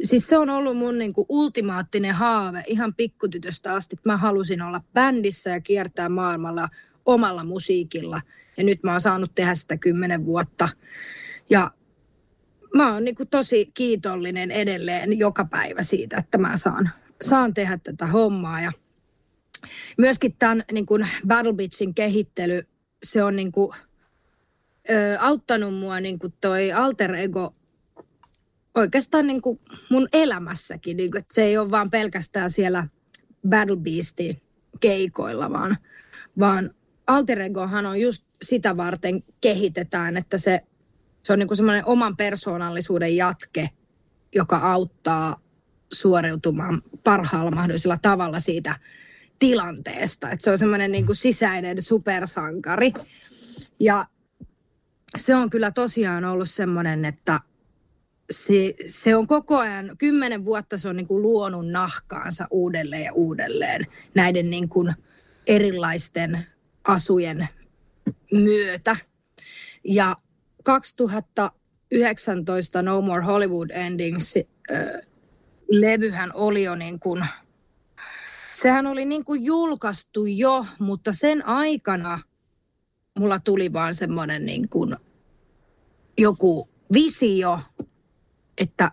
siis 0.04 0.28
se 0.28 0.38
on 0.38 0.50
ollut 0.50 0.78
mun 0.78 0.98
niinku 0.98 1.26
ultimaattinen 1.30 2.14
haave 2.14 2.64
ihan 2.68 2.94
pikkutytöstä 2.94 3.74
asti, 3.74 3.96
että 3.96 4.10
mä 4.10 4.18
halusin 4.18 4.62
olla 4.62 4.82
bändissä 4.94 5.50
ja 5.50 5.62
kiertää 5.62 6.10
maailmalla 6.10 6.70
omalla 7.06 7.44
musiikilla. 7.44 8.22
Ja 8.58 8.64
nyt 8.64 8.84
mä 8.84 8.92
oon 8.92 9.02
saanut 9.02 9.36
tehdä 9.36 9.56
sitä 9.56 9.78
kymmenen 9.78 10.26
vuotta. 10.26 10.70
Ja 11.50 11.72
mä 12.76 12.94
oon 12.94 13.04
niinku 13.04 13.26
tosi 13.26 13.72
kiitollinen 13.74 14.52
edelleen 14.52 15.20
joka 15.20 15.46
päivä 15.46 15.84
siitä, 15.84 16.18
että 16.18 16.38
mä 16.38 16.58
saan, 16.58 16.90
saan 17.22 17.54
tehdä 17.54 17.80
tätä 17.84 18.06
hommaa. 18.08 18.62
Ja 18.62 18.72
myöskin 19.98 20.36
tämän 20.40 20.64
niinku 20.72 21.00
Battle 21.28 21.54
Beatsin 21.54 21.94
kehittely, 21.94 22.64
se 23.04 23.24
on 23.24 23.36
niinku, 23.36 23.74
ö, 24.90 25.18
auttanut 25.20 25.74
mua 25.74 26.00
niinku 26.00 26.30
toi 26.42 26.72
alter 26.72 27.16
ego 27.16 27.56
oikeastaan 28.76 29.28
niinku 29.28 29.60
mun 29.90 30.08
elämässäkin. 30.14 30.98
Niinku, 30.98 31.18
että 31.18 31.34
se 31.34 31.44
ei 31.44 31.58
ole 31.58 31.72
vaan 31.72 31.90
pelkästään 31.90 32.52
siellä 32.52 32.88
Battle 33.50 33.76
Beastin 33.76 34.42
keikoilla, 34.80 35.52
vaan, 35.52 35.78
vaan 36.40 36.74
alter 37.08 37.42
egohan 37.42 37.86
on 37.86 38.02
just 38.02 38.24
sitä 38.44 38.78
varten 38.78 39.24
kehitetään, 39.42 40.18
että 40.18 40.38
se 40.38 40.64
se 41.24 41.34
on 41.34 41.40
niin 41.40 41.48
kuin 41.48 41.58
semmoinen 41.58 41.86
oman 41.86 42.18
persoonallisuuden 42.18 43.16
jatke, 43.16 43.70
joka 44.36 44.58
auttaa 44.58 45.36
suoriutumaan 45.94 46.82
parhaalla 47.04 47.52
mahdollisella 47.52 47.98
tavalla 48.02 48.40
siitä 48.40 48.76
tilanteesta. 49.40 50.30
Että 50.30 50.44
se 50.44 50.52
on 50.52 50.58
semmoinen 50.58 50.92
niin 50.92 51.06
kuin 51.06 51.16
sisäinen 51.16 51.82
supersankari. 51.82 52.94
Ja 53.80 54.06
se 55.18 55.36
on 55.36 55.50
kyllä 55.50 55.72
tosiaan 55.72 56.26
ollut 56.26 56.50
semmoinen, 56.50 57.06
että 57.06 57.40
se, 58.32 58.74
se 58.88 59.16
on 59.16 59.28
koko 59.28 59.58
ajan, 59.58 59.98
kymmenen 59.98 60.46
vuotta 60.46 60.78
se 60.78 60.88
on 60.88 60.96
niin 60.96 61.08
kuin 61.08 61.22
luonut 61.22 61.68
nahkaansa 61.68 62.48
uudelleen 62.52 63.04
ja 63.04 63.14
uudelleen 63.14 63.86
näiden 64.16 64.50
niin 64.50 64.70
kuin 64.70 64.94
erilaisten 65.48 66.46
asujen 66.88 67.48
myötä. 68.32 68.96
Ja 69.84 70.16
2019 70.64 72.82
No 72.82 73.02
More 73.02 73.24
Hollywood 73.24 73.70
Endings 73.70 74.34
äh, 74.38 74.44
levyhän 75.72 76.32
oli 76.34 76.64
jo 76.64 76.76
niin 76.76 77.00
kuin, 77.00 77.26
sehän 78.54 78.88
oli 78.88 79.06
niin 79.06 79.26
kuin 79.26 79.44
julkaistu 79.44 80.26
jo, 80.26 80.66
mutta 80.80 81.14
sen 81.14 81.46
aikana 81.46 82.20
mulla 83.20 83.40
tuli 83.40 83.74
vaan 83.74 83.96
semmoinen 83.96 84.46
niin 84.46 84.70
kuin 84.70 84.96
joku 86.18 86.70
visio, 86.94 87.60
että 88.58 88.92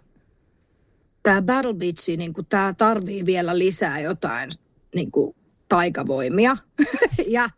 tämä 1.23 1.43
Battle 1.43 1.75
Beach, 1.75 2.09
niin 2.17 2.33
kuin, 2.33 2.47
tämä 2.47 2.75
tarvii 2.79 3.27
vielä 3.27 3.59
lisää 3.59 4.01
jotain 4.01 4.51
niin 4.95 5.11
kuin, 5.11 5.37
taikavoimia. 5.69 6.57
ja 7.27 7.49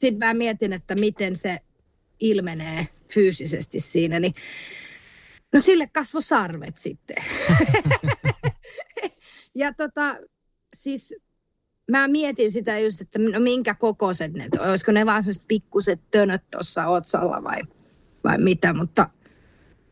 sitten 0.00 0.28
mä 0.28 0.34
mietin, 0.34 0.72
että 0.72 0.94
miten 0.94 1.36
se 1.36 1.58
ilmenee 2.20 2.88
fyysisesti 3.14 3.80
siinä, 3.80 4.20
niin 4.20 4.32
no 5.52 5.60
sille 5.60 5.86
kasvo 5.86 6.20
sarvet 6.20 6.76
sitten. 6.76 7.16
ja 9.54 9.74
tota, 9.74 10.16
siis 10.74 11.14
mä 11.90 12.08
mietin 12.08 12.50
sitä 12.50 12.78
just, 12.78 13.00
että 13.00 13.18
no 13.18 13.40
minkä 13.40 13.74
kokoiset 13.74 14.32
ne, 14.32 14.48
olisiko 14.70 14.92
ne 14.92 15.06
vaan 15.06 15.22
semmoiset 15.22 15.44
pikkuset 15.48 16.00
tönöt 16.10 16.42
tuossa 16.50 16.86
otsalla 16.86 17.44
vai, 17.44 17.62
vai 18.24 18.38
mitä, 18.38 18.74
mutta 18.74 19.10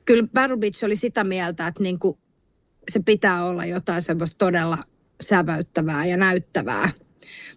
kyllä 0.04 0.28
Battle 0.34 0.56
Beach 0.56 0.84
oli 0.84 0.96
sitä 0.96 1.24
mieltä, 1.24 1.66
että 1.66 1.82
niinku, 1.82 2.18
se 2.90 3.00
pitää 3.00 3.44
olla 3.44 3.64
jotain 3.64 4.02
semmoista 4.02 4.38
todella 4.38 4.78
säväyttävää 5.20 6.06
ja 6.06 6.16
näyttävää. 6.16 6.90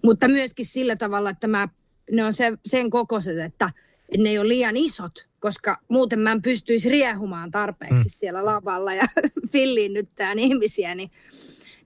Mutta 0.03 0.27
myöskin 0.27 0.65
sillä 0.65 0.95
tavalla, 0.95 1.29
että 1.29 1.47
mä, 1.47 1.67
ne 2.11 2.23
on 2.25 2.33
se, 2.33 2.53
sen 2.65 2.89
kokoiset, 2.89 3.39
että– 3.39 3.69
ne 4.17 4.29
ei 4.29 4.39
ole 4.39 4.47
liian 4.47 4.77
isot, 4.77 5.27
koska 5.39 5.77
muuten 5.87 6.19
mä 6.19 6.31
en 6.31 6.41
pystyisi 6.41 6.89
riehumaan 6.89 7.51
tarpeeksi 7.51 8.05
mm. 8.05 8.09
siellä 8.09 8.45
lavalla 8.45 8.93
ja 8.93 9.07
villiinnyttään 9.53 10.39
ihmisiä, 10.39 10.95
niin, 10.95 11.11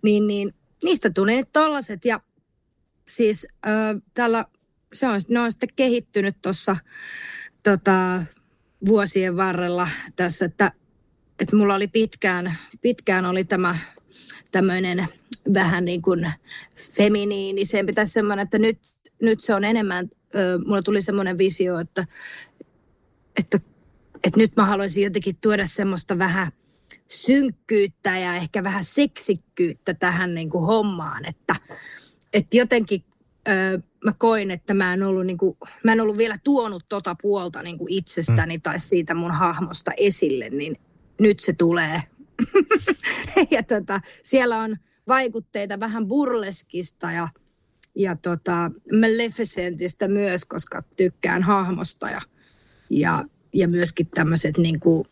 niin, 0.02 0.28
niin 0.28 0.54
niistä 0.84 1.10
tuli 1.10 1.36
nyt 1.36 1.50
tollaset. 1.54 2.06
Ja 2.06 2.20
siis 3.08 3.48
äh, 3.68 3.74
tällä, 4.14 4.46
se 4.94 5.08
on, 5.08 5.22
ne 5.30 5.40
on 5.40 5.52
sitten 5.52 5.70
kehittynyt 5.76 6.38
tuossa 6.42 6.78
tota, 7.64 8.24
vuosien 8.86 9.38
varrella 9.38 9.88
tässä, 10.16 10.46
että, 10.46 10.72
että 11.40 11.56
mulla 11.56 11.76
oli 11.76 11.88
pitkään, 11.88 12.58
pitkään 12.82 13.26
oli 13.26 13.44
tämä 13.44 13.76
tämmöinen 14.52 15.08
vähän 15.54 15.86
niin 15.86 16.02
kuin 16.02 16.32
feminiinisempi 16.80 17.94
tai 17.94 18.08
semmoinen, 18.08 18.44
että 18.44 18.60
nyt, 18.60 18.80
nyt 19.22 19.40
se 19.40 19.56
on 19.56 19.64
enemmän 19.64 20.10
mulla 20.66 20.82
tuli 20.82 21.02
semmoinen 21.02 21.38
visio, 21.38 21.80
että, 21.80 22.06
että, 23.40 23.60
että 24.24 24.40
nyt 24.40 24.56
mä 24.56 24.66
haluaisin 24.66 25.04
jotenkin 25.04 25.38
tuoda 25.42 25.68
semmoista 25.68 26.18
vähän 26.18 26.52
synkkyyttä 27.08 28.18
ja 28.18 28.36
ehkä 28.36 28.64
vähän 28.64 28.84
seksikkyyttä 28.84 29.94
tähän 29.94 30.36
niin 30.36 30.50
kuin 30.50 30.66
hommaan, 30.66 31.26
että, 31.26 31.56
että 32.36 32.58
jotenkin 32.58 33.04
ö, 33.48 33.80
mä 34.06 34.14
koin, 34.18 34.52
että 34.52 34.74
mä 34.74 34.94
en 34.94 35.04
ollut, 35.04 35.26
niin 35.26 35.38
kuin, 35.38 35.58
mä 35.84 35.92
en 35.92 36.02
ollut 36.02 36.18
vielä 36.18 36.38
tuonut 36.44 36.86
tota 36.90 37.16
puolta 37.22 37.64
niin 37.64 37.78
kuin 37.78 37.94
itsestäni 37.94 38.58
mm. 38.58 38.62
tai 38.62 38.80
siitä 38.80 39.14
mun 39.14 39.32
hahmosta 39.32 39.92
esille, 39.98 40.50
niin 40.50 40.78
nyt 41.20 41.40
se 41.40 41.54
tulee. 41.54 42.04
ja 43.52 43.64
tota, 43.64 44.02
siellä 44.24 44.58
on 44.58 44.76
vaikutteita 45.08 45.80
vähän 45.80 46.08
burleskista 46.08 47.12
ja– 47.12 47.28
ja 47.96 48.16
tota, 48.16 48.72
Maleficentistä 49.00 50.08
myös, 50.08 50.46
koska 50.46 50.84
tykkään 50.98 51.44
hahmosta 51.44 52.10
ja, 52.10 52.22
ja, 52.90 53.24
ja 53.54 53.68
myöskin 53.68 54.08
tämmöiset 54.08 54.58
niin 54.58 54.80
kuin 54.80 55.08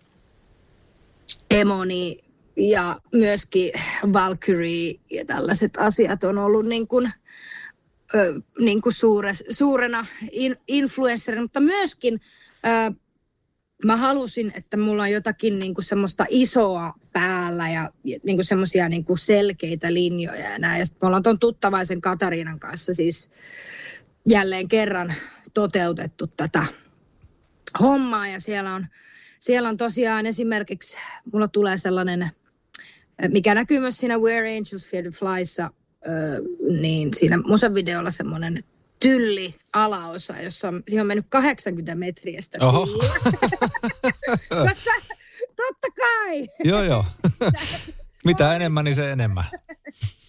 Emoni 1.52 2.18
ja 2.58 3.00
myöskin 3.12 3.72
Valkyrie 4.14 4.96
ja 5.12 5.26
tällaiset 5.26 5.78
asiat 5.78 6.24
on 6.24 6.38
ollut 6.38 6.66
niin 6.66 6.88
kuin, 6.88 7.12
ö, 8.16 8.42
niin 8.60 8.82
kuin 8.82 8.94
suure, 8.94 9.32
suurena 9.50 10.06
in, 10.32 10.56
influencerina, 10.68 11.42
mutta 11.42 11.60
myöskin 11.60 12.22
ö, 12.66 12.94
mä 13.86 13.98
halusin, 13.98 14.52
että 14.56 14.78
mulla 14.78 15.04
on 15.04 15.12
jotakin 15.12 15.60
niin 15.60 15.74
kuin 15.74 15.86
semmoista 15.86 16.26
isoa 16.30 16.94
päällä 17.14 17.70
ja 17.70 17.92
niin 18.24 18.38
kuin 18.38 18.46
semmoisia 18.46 18.90
niin 18.90 19.06
kuin 19.06 19.18
selkeitä 19.18 19.94
linjoja 19.94 20.50
ja 20.50 20.60
näin. 20.60 20.80
Ja 20.80 20.86
sitten 20.86 21.06
me 21.06 21.08
ollaan 21.08 21.24
tuon 21.24 21.40
tuttavaisen 21.40 22.02
Katariinan 22.02 22.60
kanssa 22.60 22.94
siis 22.94 23.32
jälleen 24.28 24.68
kerran 24.68 25.14
toteutettu 25.54 26.28
tätä 26.28 26.66
hommaa 27.80 28.28
ja 28.28 28.40
siellä 28.40 28.74
on, 28.74 28.88
siellä 29.40 29.70
on 29.70 29.78
tosiaan 29.78 30.26
esimerkiksi, 30.26 30.98
mulla 31.34 31.48
tulee 31.48 31.78
sellainen, 31.78 32.32
mikä 33.28 33.56
näkyy 33.56 33.80
myös 33.80 33.98
siinä 33.98 34.18
Where 34.18 34.58
Angels 34.58 34.86
Fear 34.86 35.04
the 35.04 35.12
Flyssa, 35.12 35.70
niin 36.80 37.14
siinä 37.14 37.38
musavideolla 37.38 38.12
semmoinen 38.12 38.64
tylli 39.00 39.56
alaosa, 39.74 40.34
jossa 40.42 40.68
on, 40.68 40.84
siihen 40.88 41.02
on 41.02 41.08
mennyt 41.08 41.26
80 41.30 41.96
metriä 41.96 42.42
sitä 42.42 42.66
Oho. 42.66 42.88
Koska 44.68 44.92
totta 45.56 45.88
kai. 46.00 46.48
joo, 46.64 46.84
joo. 46.84 47.06
Mitä 48.26 48.56
enemmän, 48.56 48.86
niin 48.86 48.96
se 48.96 49.12
enemmän. 49.12 49.46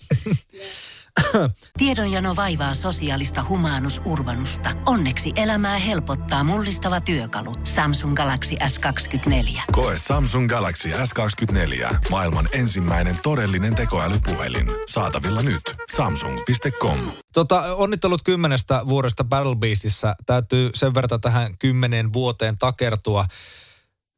Tiedonjano 1.78 2.36
vaivaa 2.36 2.74
sosiaalista 2.74 3.44
humanus 3.48 4.00
urbanusta. 4.04 4.70
Onneksi 4.86 5.32
elämää 5.36 5.78
helpottaa 5.78 6.44
mullistava 6.44 7.00
työkalu. 7.00 7.54
Samsung 7.64 8.14
Galaxy 8.14 8.54
S24. 8.54 9.62
Koe 9.72 9.94
Samsung 9.98 10.48
Galaxy 10.48 10.90
S24. 10.90 11.96
Maailman 12.10 12.48
ensimmäinen 12.52 13.18
todellinen 13.22 13.74
tekoälypuhelin. 13.74 14.66
Saatavilla 14.86 15.42
nyt. 15.42 15.62
Samsung.com. 15.96 16.98
Tota, 17.32 17.74
onnittelut 17.74 18.22
kymmenestä 18.22 18.82
vuodesta 18.88 19.24
Battle 19.24 19.56
Beastissä. 19.56 20.16
Täytyy 20.26 20.70
sen 20.74 20.94
verran 20.94 21.20
tähän 21.20 21.58
kymmenen 21.58 22.12
vuoteen 22.12 22.58
takertua 22.58 23.24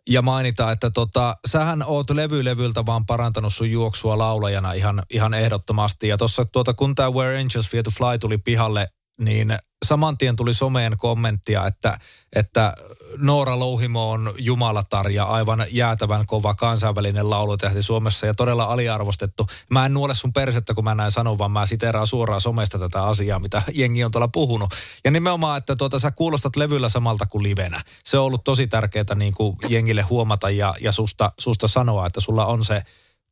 ja 0.09 0.23
mainita, 0.23 0.73
että 0.73 0.91
tota, 0.91 1.37
sähän 1.47 1.83
oot 1.87 2.11
levylevyltä 2.11 2.87
vaan 2.87 3.07
parantanut 3.07 3.55
sun 3.55 3.71
juoksua 3.71 4.19
laulajana 4.19 4.73
ihan, 4.73 5.03
ihan 5.11 5.35
ehdottomasti. 5.35 6.09
Ja 6.09 6.17
tuossa 6.17 6.45
tuota, 6.45 6.75
kun 6.75 6.95
tämä 6.95 7.11
Where 7.13 7.41
Angels 7.41 7.69
Fear 7.69 7.83
to 7.83 7.91
Fly 7.91 8.19
tuli 8.19 8.39
pihalle, 8.39 8.89
niin 9.21 9.59
saman 9.85 10.19
tien 10.19 10.37
tuli 10.37 10.55
someen 10.55 10.97
kommenttia, 10.97 11.67
että, 11.67 11.99
että 12.37 12.75
Noora 13.19 13.59
Louhimo 13.59 14.11
on 14.11 14.35
jumalatar 14.39 15.11
ja 15.11 15.25
aivan 15.25 15.67
jäätävän 15.71 16.27
kova 16.27 16.55
kansainvälinen 16.55 17.31
laulutähti 17.31 17.83
Suomessa 17.83 18.27
ja 18.27 18.35
todella 18.35 18.65
aliarvostettu. 18.65 19.47
Mä 19.71 19.87
en 19.87 19.95
nuole 19.95 20.15
sun 20.15 20.33
persettä, 20.33 20.75
kun 20.75 20.85
mä 20.85 20.95
näin 20.95 21.11
sanon, 21.11 21.39
vaan 21.39 21.51
mä 21.51 21.67
siteraan 21.67 22.07
suoraan 22.07 22.41
somesta 22.41 22.79
tätä 22.79 23.05
asiaa, 23.05 23.39
mitä 23.39 23.63
jengi 23.73 24.05
on 24.05 24.11
tuolla 24.11 24.29
puhunut. 24.29 24.75
Ja 25.05 25.11
nimenomaan, 25.11 25.59
että 25.59 25.77
tuota, 25.77 25.99
sä 25.99 26.11
kuulostat 26.11 26.57
levyllä 26.57 26.89
samalta 26.89 27.27
kuin 27.27 27.43
livenä. 27.43 27.83
Se 28.05 28.19
on 28.19 28.25
ollut 28.25 28.45
tosi 28.45 28.67
tärkeää 28.67 29.15
niin 29.15 29.35
kuin 29.35 29.57
jengille 29.69 30.03
huomata 30.03 30.51
ja, 30.51 30.75
ja 30.81 30.93
susta, 30.93 31.33
susta 31.39 31.69
sanoa, 31.69 32.07
että 32.07 32.21
sulla 32.21 32.47
on 32.47 32.65
se 32.65 32.83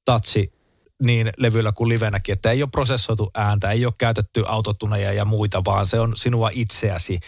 tatsi 0.05 0.53
niin 1.03 1.31
levyllä 1.37 1.73
kuin 1.73 1.89
livenäkin, 1.89 2.33
että 2.33 2.51
ei 2.51 2.63
ole 2.63 2.71
prosessoitu 2.71 3.31
ääntä, 3.35 3.71
ei 3.71 3.87
ole 3.87 3.95
käytetty 3.99 4.45
autotuneja 4.47 5.13
ja 5.13 5.25
muita, 5.25 5.65
vaan 5.65 5.87
se 5.87 6.01
on 6.01 6.13
sinua 6.17 6.51
itseäsi. 6.53 7.21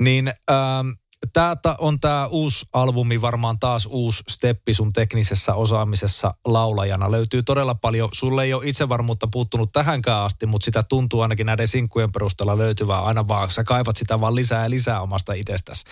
Niin 0.00 0.28
ähm, 0.28 0.88
tämä 1.32 1.56
on 1.78 2.00
tämä 2.00 2.26
uusi 2.26 2.66
albumi, 2.72 3.20
varmaan 3.20 3.58
taas 3.58 3.88
uusi 3.90 4.22
steppi 4.28 4.74
sun 4.74 4.92
teknisessä 4.92 5.54
osaamisessa 5.54 6.34
laulajana. 6.44 7.10
Löytyy 7.10 7.42
todella 7.42 7.74
paljon, 7.74 8.08
sulle 8.12 8.44
ei 8.44 8.54
ole 8.54 8.68
itsevarmuutta 8.68 9.28
puuttunut 9.32 9.72
tähänkään 9.72 10.24
asti, 10.24 10.46
mutta 10.46 10.64
sitä 10.64 10.82
tuntuu 10.82 11.20
ainakin 11.20 11.46
näiden 11.46 11.68
sinkkujen 11.68 12.12
perusteella 12.12 12.58
löytyvää 12.58 13.00
aina 13.00 13.28
vaan, 13.28 13.50
sä 13.50 13.64
kaivat 13.64 13.96
sitä 13.96 14.20
vaan 14.20 14.34
lisää 14.34 14.62
ja 14.62 14.70
lisää 14.70 15.00
omasta 15.00 15.32
itsestäsi. 15.32 15.84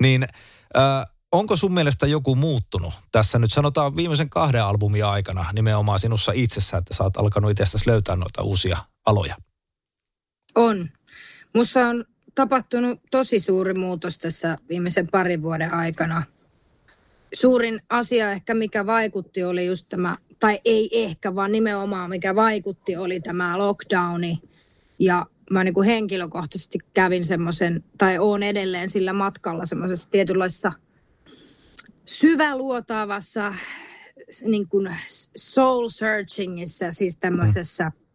Niin 0.00 0.22
äh, 0.76 1.15
onko 1.32 1.56
sun 1.56 1.72
mielestä 1.72 2.06
joku 2.06 2.34
muuttunut 2.34 2.94
tässä 3.12 3.38
nyt 3.38 3.52
sanotaan 3.52 3.96
viimeisen 3.96 4.30
kahden 4.30 4.64
albumin 4.64 5.04
aikana 5.04 5.46
nimenomaan 5.52 5.98
sinussa 5.98 6.32
itsessä, 6.32 6.76
että 6.76 6.94
sä 6.94 7.04
oot 7.04 7.16
alkanut 7.16 7.50
itsestäsi 7.50 7.88
löytää 7.88 8.16
noita 8.16 8.42
uusia 8.42 8.78
aloja? 9.06 9.36
On. 10.54 10.88
Mussa 11.54 11.86
on 11.86 12.04
tapahtunut 12.34 13.00
tosi 13.10 13.40
suuri 13.40 13.74
muutos 13.74 14.18
tässä 14.18 14.56
viimeisen 14.68 15.08
parin 15.08 15.42
vuoden 15.42 15.74
aikana. 15.74 16.22
Suurin 17.34 17.80
asia 17.90 18.32
ehkä, 18.32 18.54
mikä 18.54 18.86
vaikutti, 18.86 19.44
oli 19.44 19.66
just 19.66 19.86
tämä, 19.88 20.16
tai 20.40 20.60
ei 20.64 21.04
ehkä, 21.04 21.34
vaan 21.34 21.52
nimenomaan 21.52 22.10
mikä 22.10 22.34
vaikutti, 22.34 22.96
oli 22.96 23.20
tämä 23.20 23.58
lockdowni. 23.58 24.38
Ja 24.98 25.26
mä 25.50 25.64
niin 25.64 25.74
kuin 25.74 25.86
henkilökohtaisesti 25.86 26.78
kävin 26.94 27.24
semmoisen, 27.24 27.84
tai 27.98 28.18
oon 28.18 28.42
edelleen 28.42 28.90
sillä 28.90 29.12
matkalla 29.12 29.66
semmoisessa 29.66 30.10
tietynlaisessa 30.10 30.72
syväluotaavassa 32.06 33.54
niin 34.44 34.68
kuin 34.68 34.96
soul 35.36 35.88
searchingissa, 35.88 36.92
siis 36.92 37.16
tämmöisessä 37.16 37.84
mm 37.84 38.06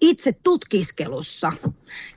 itse 0.00 0.32
tutkiskelussa. 0.42 1.52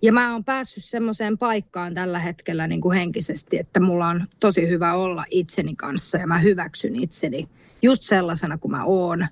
Ja 0.02 0.14
mä 0.14 0.34
oon 0.34 0.44
päässyt 0.44 0.86
semmoiseen 0.86 1.38
paikkaan 1.38 1.94
tällä 1.94 2.20
hetkellä 2.20 2.68
niin 2.68 2.82
kuin 2.82 2.98
henkisesti, 2.98 3.58
että 3.58 3.80
mulla 3.80 4.08
on 4.08 4.28
tosi 4.40 4.70
hyvä 4.70 4.94
olla 4.94 5.26
itseni 5.30 5.76
kanssa 5.76 6.18
ja 6.18 6.28
mä 6.28 6.40
hyväksyn 6.40 6.96
itseni 6.96 7.50
just 7.82 8.04
sellaisena 8.04 8.58
kuin 8.58 8.72
mä 8.72 8.84
oon. 8.84 9.28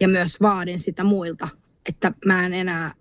Ja 0.00 0.08
myös 0.08 0.40
vaadin 0.42 0.78
sitä 0.78 1.04
muilta, 1.04 1.48
että 1.88 2.12
mä 2.26 2.46
en 2.46 2.54
enää, 2.54 2.94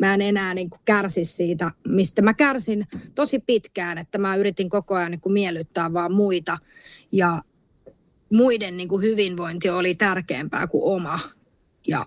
mä 0.00 0.14
en 0.14 0.20
enää 0.20 0.54
niin 0.54 0.70
kuin 0.70 0.80
kärsi 0.84 1.24
siitä, 1.24 1.70
mistä 1.88 2.22
mä 2.22 2.34
kärsin 2.34 2.86
tosi 3.14 3.38
pitkään, 3.38 3.98
että 3.98 4.18
mä 4.18 4.36
yritin 4.36 4.68
koko 4.68 4.94
ajan 4.94 5.10
niin 5.10 5.20
kuin 5.20 5.32
miellyttää 5.32 5.92
vaan 5.92 6.12
muita. 6.12 6.58
Ja 7.12 7.42
muiden 8.32 8.76
niin 8.76 8.88
kuin 8.88 9.02
hyvinvointi 9.02 9.70
oli 9.70 9.94
tärkeämpää 9.94 10.66
kuin 10.66 10.94
oma. 10.94 11.20
Ja 11.88 12.04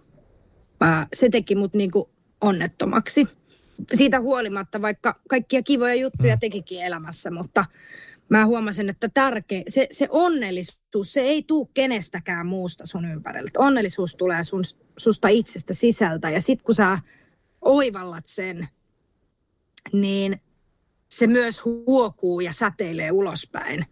ää, 0.82 1.08
se 1.16 1.30
teki 1.30 1.56
mut 1.56 1.74
niinku 1.74 2.10
onnettomaksi. 2.42 3.28
Siitä 3.94 4.20
huolimatta, 4.20 4.82
vaikka 4.82 5.16
kaikkia 5.30 5.64
kivoja 5.64 5.96
juttuja 5.96 6.36
mm. 6.36 6.40
tekikin 6.40 6.82
elämässä, 6.82 7.32
mutta 7.32 7.66
mä 8.30 8.46
huomasin, 8.46 8.90
että 8.90 9.10
tärkeä, 9.14 9.62
se, 9.68 9.88
se 9.92 10.08
onnellisuus, 10.10 11.14
se 11.14 11.22
ei 11.22 11.44
tule 11.44 11.68
kenestäkään 11.74 12.46
muusta 12.48 12.86
sun 12.86 13.06
ympärillä. 13.06 13.52
Onnellisuus 13.58 14.16
tulee 14.16 14.44
sun, 14.44 14.64
susta 14.98 15.28
itsestä 15.28 15.74
sisältä 15.74 16.30
ja 16.30 16.42
sit 16.42 16.62
kun 16.62 16.76
sä 16.76 17.00
oivallat 17.62 18.26
sen, 18.26 18.68
niin 19.94 20.42
se 21.10 21.28
myös 21.28 21.66
huokuu 21.66 22.40
ja 22.40 22.54
säteilee 22.54 23.12
ulospäin. 23.12 23.86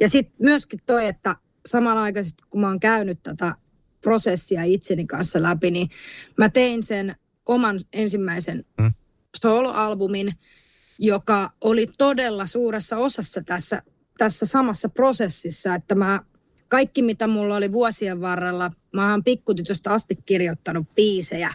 Ja 0.00 0.08
sitten 0.08 0.36
myöskin 0.38 0.80
toi, 0.86 1.06
että 1.06 1.36
samanaikaisesti 1.66 2.42
kun 2.50 2.60
mä 2.60 2.68
oon 2.68 2.80
käynyt 2.80 3.22
tätä 3.22 3.54
prosessia 4.00 4.62
itseni 4.62 5.06
kanssa 5.06 5.42
läpi, 5.42 5.70
niin 5.70 5.88
mä 6.38 6.48
tein 6.48 6.82
sen 6.82 7.16
oman 7.46 7.80
ensimmäisen 7.92 8.64
mm. 8.80 8.92
soloalbumin, 9.36 10.32
joka 10.98 11.50
oli 11.60 11.88
todella 11.98 12.46
suuressa 12.46 12.96
osassa 12.96 13.42
tässä, 13.42 13.82
tässä 14.18 14.46
samassa 14.46 14.88
prosessissa, 14.88 15.74
että 15.74 15.94
mä 15.94 16.20
kaikki 16.68 17.02
mitä 17.02 17.26
mulla 17.26 17.56
oli 17.56 17.72
vuosien 17.72 18.20
varrella, 18.20 18.70
mä 18.92 19.10
oon 19.10 19.24
pikkutytöstä 19.24 19.90
asti 19.90 20.16
kirjoittanut 20.26 20.86
biisejä, 20.94 21.50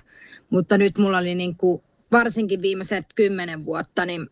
mutta 0.50 0.78
nyt 0.78 0.97
mulla 0.97 1.17
oli 1.17 1.36
niin 1.36 1.56
kuin, 1.56 1.84
varsinkin 2.12 2.62
viimeiset 2.62 3.06
kymmenen 3.15 3.65
vuotta, 3.65 4.06
niin 4.06 4.30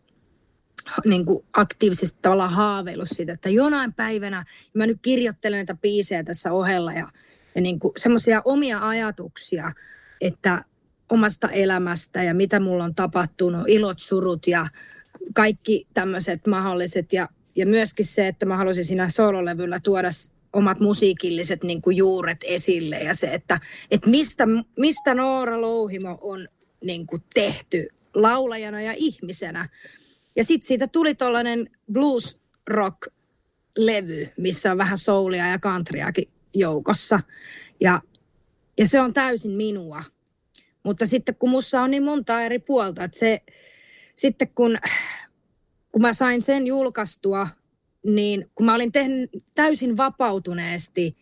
niin 1.04 1.24
kuin 1.24 1.46
aktiivisesti 1.52 2.18
tavallaan 2.22 2.52
haaveillut 2.52 3.08
siitä, 3.08 3.32
että 3.32 3.48
jonain 3.48 3.92
päivänä 3.92 4.44
mä 4.74 4.86
nyt 4.86 4.98
kirjoittelen 5.02 5.58
näitä 5.58 5.74
biisejä 5.74 6.24
tässä 6.24 6.52
ohella 6.52 6.92
ja 6.92 7.08
ja 7.54 7.60
niin 7.60 7.78
semmoisia 7.96 8.42
omia 8.44 8.88
ajatuksia, 8.88 9.72
että 10.20 10.64
omasta 11.10 11.48
elämästä 11.48 12.22
ja 12.22 12.34
mitä 12.34 12.60
mulla 12.60 12.84
on 12.84 12.94
tapahtunut, 12.94 13.68
ilot, 13.68 13.98
surut 13.98 14.46
ja 14.46 14.66
kaikki 15.34 15.86
tämmöiset 15.94 16.46
mahdolliset 16.46 17.12
ja, 17.12 17.28
ja 17.56 17.66
myöskin 17.66 18.06
se, 18.06 18.28
että 18.28 18.46
mä 18.46 18.56
haluaisin 18.56 18.84
siinä 18.84 19.08
sololevyllä 19.08 19.80
tuoda 19.80 20.08
omat 20.52 20.80
musiikilliset 20.80 21.64
niin 21.64 21.82
kuin 21.82 21.96
juuret 21.96 22.38
esille 22.44 22.98
ja 22.98 23.14
se, 23.14 23.26
että, 23.26 23.60
että 23.90 24.10
mistä, 24.10 24.48
mistä 24.78 25.14
Noora 25.14 25.60
Louhimo 25.60 26.18
on 26.20 26.48
niin 26.84 27.06
kuin 27.06 27.22
tehty 27.34 27.88
laulajana 28.14 28.82
ja 28.82 28.94
ihmisenä. 28.96 29.68
Ja 30.36 30.44
sitten 30.44 30.68
siitä 30.68 30.86
tuli 30.86 31.14
tollainen 31.14 31.70
blues 31.92 32.40
rock 32.66 33.06
levy, 33.78 34.28
missä 34.36 34.72
on 34.72 34.78
vähän 34.78 34.98
soulia 34.98 35.46
ja 35.46 35.58
countryakin 35.58 36.28
joukossa. 36.54 37.20
Ja, 37.80 38.02
ja 38.78 38.88
se 38.88 39.00
on 39.00 39.12
täysin 39.12 39.50
minua. 39.50 40.04
Mutta 40.82 41.06
sitten 41.06 41.34
kun 41.34 41.50
mussa 41.50 41.82
on 41.82 41.90
niin 41.90 42.02
monta 42.02 42.42
eri 42.42 42.58
puolta, 42.58 43.04
että 43.04 43.18
se, 43.18 43.40
sitten 44.16 44.48
kun, 44.54 44.78
kun 45.92 46.02
mä 46.02 46.12
sain 46.12 46.42
sen 46.42 46.66
julkaistua, 46.66 47.48
niin 48.06 48.50
kun 48.54 48.66
mä 48.66 48.74
olin 48.74 48.92
tehnyt 48.92 49.30
täysin 49.54 49.96
vapautuneesti 49.96 51.16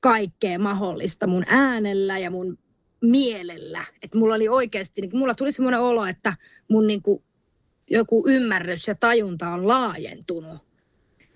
kaikkea 0.00 0.58
mahdollista 0.58 1.26
mun 1.26 1.44
äänellä 1.46 2.18
ja 2.18 2.30
mun 2.30 2.58
mielellä. 3.02 3.84
Että 4.02 4.18
mulla 4.18 4.34
oli 4.34 4.48
oikeasti, 4.48 5.00
niin 5.00 5.18
mulla 5.18 5.34
tuli 5.34 5.52
semmoinen 5.52 5.80
olo, 5.80 6.06
että 6.06 6.34
mun 6.70 6.86
niin 6.86 7.02
kuin 7.02 7.22
joku 7.90 8.24
ymmärrys 8.28 8.88
ja 8.88 8.94
tajunta 8.94 9.48
on 9.48 9.68
laajentunut 9.68 10.58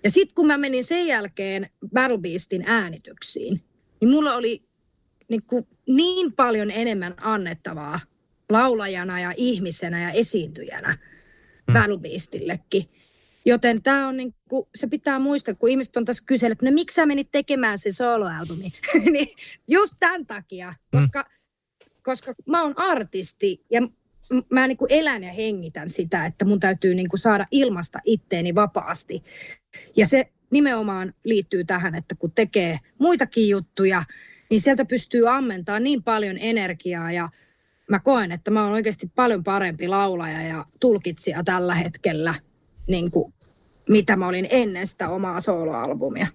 Ja 0.03 0.09
sitten 0.09 0.35
kun 0.35 0.47
mä 0.47 0.57
menin 0.57 0.83
sen 0.83 1.07
jälkeen 1.07 1.69
Battle 1.93 2.17
Beastin 2.17 2.63
äänityksiin, 2.67 3.61
niin 4.01 4.11
mulla 4.11 4.35
oli 4.35 4.63
niin, 5.29 5.43
kuin 5.43 5.67
niin 5.87 6.33
paljon 6.33 6.71
enemmän 6.71 7.13
annettavaa 7.21 7.99
laulajana 8.49 9.19
ja 9.19 9.33
ihmisenä 9.37 10.01
ja 10.01 10.11
esiintyjänä 10.11 10.97
mm. 11.67 11.73
Battle 11.73 11.97
Beastillekin. 11.97 12.85
Joten 13.45 13.83
tämä 13.83 14.07
on 14.07 14.17
niin 14.17 14.35
kuin, 14.49 14.67
se 14.75 14.87
pitää 14.87 15.19
muistaa, 15.19 15.55
kun 15.55 15.69
ihmiset 15.69 15.97
on 15.97 16.05
tässä 16.05 16.23
kysellyt, 16.25 16.51
että 16.51 16.65
no 16.65 16.71
miksi 16.71 16.95
sä 16.95 17.05
menit 17.05 17.27
tekemään 17.31 17.77
se 17.77 17.91
soloalbumi? 17.91 18.71
niin 19.13 19.35
just 19.67 19.95
tämän 19.99 20.25
takia, 20.25 20.73
koska, 20.91 21.21
mm. 21.21 21.89
koska 22.03 22.33
mä 22.47 22.61
oon 22.61 22.73
artisti 22.77 23.65
ja 23.71 23.81
mä 24.49 24.67
niin 24.67 24.77
kuin 24.77 24.91
elän 24.91 25.23
ja 25.23 25.33
hengitän 25.33 25.89
sitä, 25.89 26.25
että 26.25 26.45
mun 26.45 26.59
täytyy 26.59 26.95
niin 26.95 27.09
kuin 27.09 27.19
saada 27.19 27.45
ilmasta 27.51 27.99
itteeni 28.05 28.55
vapaasti. 28.55 29.23
Ja 29.95 30.07
se 30.07 30.31
nimenomaan 30.51 31.13
liittyy 31.23 31.63
tähän, 31.63 31.95
että 31.95 32.15
kun 32.15 32.31
tekee 32.31 32.79
muitakin 32.99 33.49
juttuja, 33.49 34.03
niin 34.49 34.61
sieltä 34.61 34.85
pystyy 34.85 35.29
ammentaa 35.29 35.79
niin 35.79 36.03
paljon 36.03 36.37
energiaa 36.37 37.11
ja 37.11 37.29
mä 37.89 37.99
koen, 37.99 38.31
että 38.31 38.51
mä 38.51 38.63
oon 38.63 38.73
oikeasti 38.73 39.11
paljon 39.15 39.43
parempi 39.43 39.87
laulaja 39.87 40.41
ja 40.41 40.65
tulkitsija 40.79 41.43
tällä 41.43 41.75
hetkellä, 41.75 42.33
niin 42.87 43.11
kuin, 43.11 43.33
mitä 43.89 44.15
mä 44.15 44.27
olin 44.27 44.47
ennen 44.49 44.87
sitä 44.87 45.09
omaa 45.09 45.41
soloalbumia. 45.41 46.27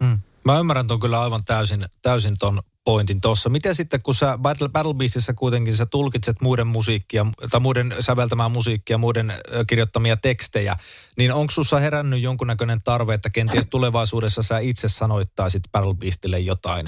Mm. 0.00 0.18
Mä 0.44 0.58
ymmärrän 0.58 0.86
ton 0.86 1.00
kyllä 1.00 1.22
aivan 1.22 1.44
täysin, 1.44 1.84
täysin 2.02 2.36
ton 2.38 2.62
pointin 2.86 3.20
tuossa. 3.20 3.48
Miten 3.48 3.74
sitten, 3.74 4.02
kun 4.02 4.14
sä 4.14 4.38
Battle, 4.38 4.68
Battle 4.68 4.94
Beastissä 4.94 5.32
kuitenkin 5.34 5.76
sä 5.76 5.86
tulkitset 5.86 6.36
muiden 6.42 6.66
musiikkia, 6.66 7.26
tai 7.50 7.60
muiden 7.60 7.94
säveltämää 8.00 8.48
musiikkia, 8.48 8.98
muiden 8.98 9.32
kirjoittamia 9.66 10.16
tekstejä, 10.16 10.76
niin 11.16 11.32
onko 11.32 11.50
sussa 11.50 11.78
herännyt 11.78 12.20
jonkunnäköinen 12.20 12.80
tarve, 12.84 13.14
että 13.14 13.30
kenties 13.30 13.66
tulevaisuudessa 13.70 14.42
sä 14.42 14.58
itse 14.58 14.88
sanoittaisit 14.88 15.62
Battle 15.72 15.94
Beastille 15.94 16.38
jotain 16.38 16.86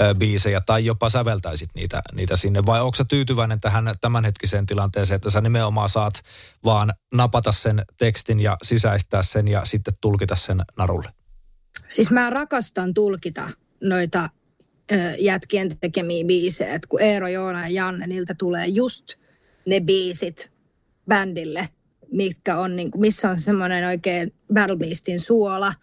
ö, 0.00 0.14
biisejä, 0.14 0.60
tai 0.60 0.84
jopa 0.84 1.08
säveltäisit 1.08 1.70
niitä, 1.74 2.02
niitä 2.12 2.36
sinne, 2.36 2.66
vai 2.66 2.80
onko 2.80 2.94
sä 2.94 3.04
tyytyväinen 3.04 3.60
tähän 3.60 3.94
tämänhetkiseen 4.00 4.66
tilanteeseen, 4.66 5.16
että 5.16 5.30
sä 5.30 5.40
nimenomaan 5.40 5.88
saat 5.88 6.14
vaan 6.64 6.92
napata 7.12 7.52
sen 7.52 7.84
tekstin 7.98 8.40
ja 8.40 8.56
sisäistää 8.62 9.22
sen 9.22 9.48
ja 9.48 9.64
sitten 9.64 9.94
tulkita 10.00 10.36
sen 10.36 10.62
narulle? 10.78 11.12
Siis 11.88 12.10
mä 12.10 12.30
rakastan 12.30 12.94
tulkita 12.94 13.50
noita 13.80 14.28
jätkien 15.18 15.78
tekemiä 15.78 16.24
biisejä. 16.24 16.74
Et 16.74 16.86
kun 16.86 17.02
Eero, 17.02 17.28
Joona 17.28 17.68
ja 17.68 17.74
Janne, 17.74 18.06
niiltä 18.06 18.34
tulee 18.38 18.66
just 18.66 19.04
ne 19.66 19.80
biisit 19.80 20.50
bändille, 21.08 21.68
mitkä 22.12 22.58
on, 22.58 22.76
niin 22.76 22.90
kuin, 22.90 23.00
missä 23.00 23.30
on 23.30 23.40
semmoinen 23.40 23.86
oikein 23.86 24.34
Battle 24.54 24.76
Beastin 24.76 25.20
suola. 25.20 25.74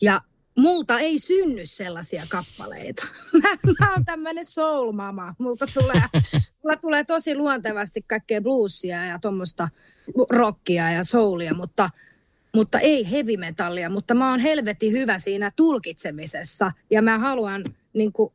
Ja 0.00 0.20
multa 0.58 0.98
ei 0.98 1.18
synny 1.18 1.66
sellaisia 1.66 2.22
kappaleita. 2.28 3.06
Mä, 3.42 3.48
mä 3.80 3.92
oon 3.92 4.04
tämmöinen 4.04 4.46
soul 4.46 4.92
mama. 4.92 5.34
Multa 5.38 5.66
tulee, 5.74 6.02
mulla 6.62 6.76
tulee 6.80 7.04
tosi 7.04 7.36
luontevasti 7.36 8.02
kaikkea 8.02 8.40
bluesia 8.40 9.04
ja 9.04 9.18
tuommoista 9.18 9.68
rockia 10.30 10.90
ja 10.90 11.04
soulia, 11.04 11.54
mutta, 11.54 11.90
mutta 12.54 12.78
ei 12.78 13.10
heavy 13.10 13.36
metallia. 13.36 13.90
Mutta 13.90 14.14
mä 14.14 14.30
oon 14.30 14.40
helvetti 14.40 14.92
hyvä 14.92 15.18
siinä 15.18 15.50
tulkitsemisessa 15.56 16.72
ja 16.90 17.02
mä 17.02 17.18
haluan 17.18 17.64
niin 17.92 18.12
kuin, 18.12 18.32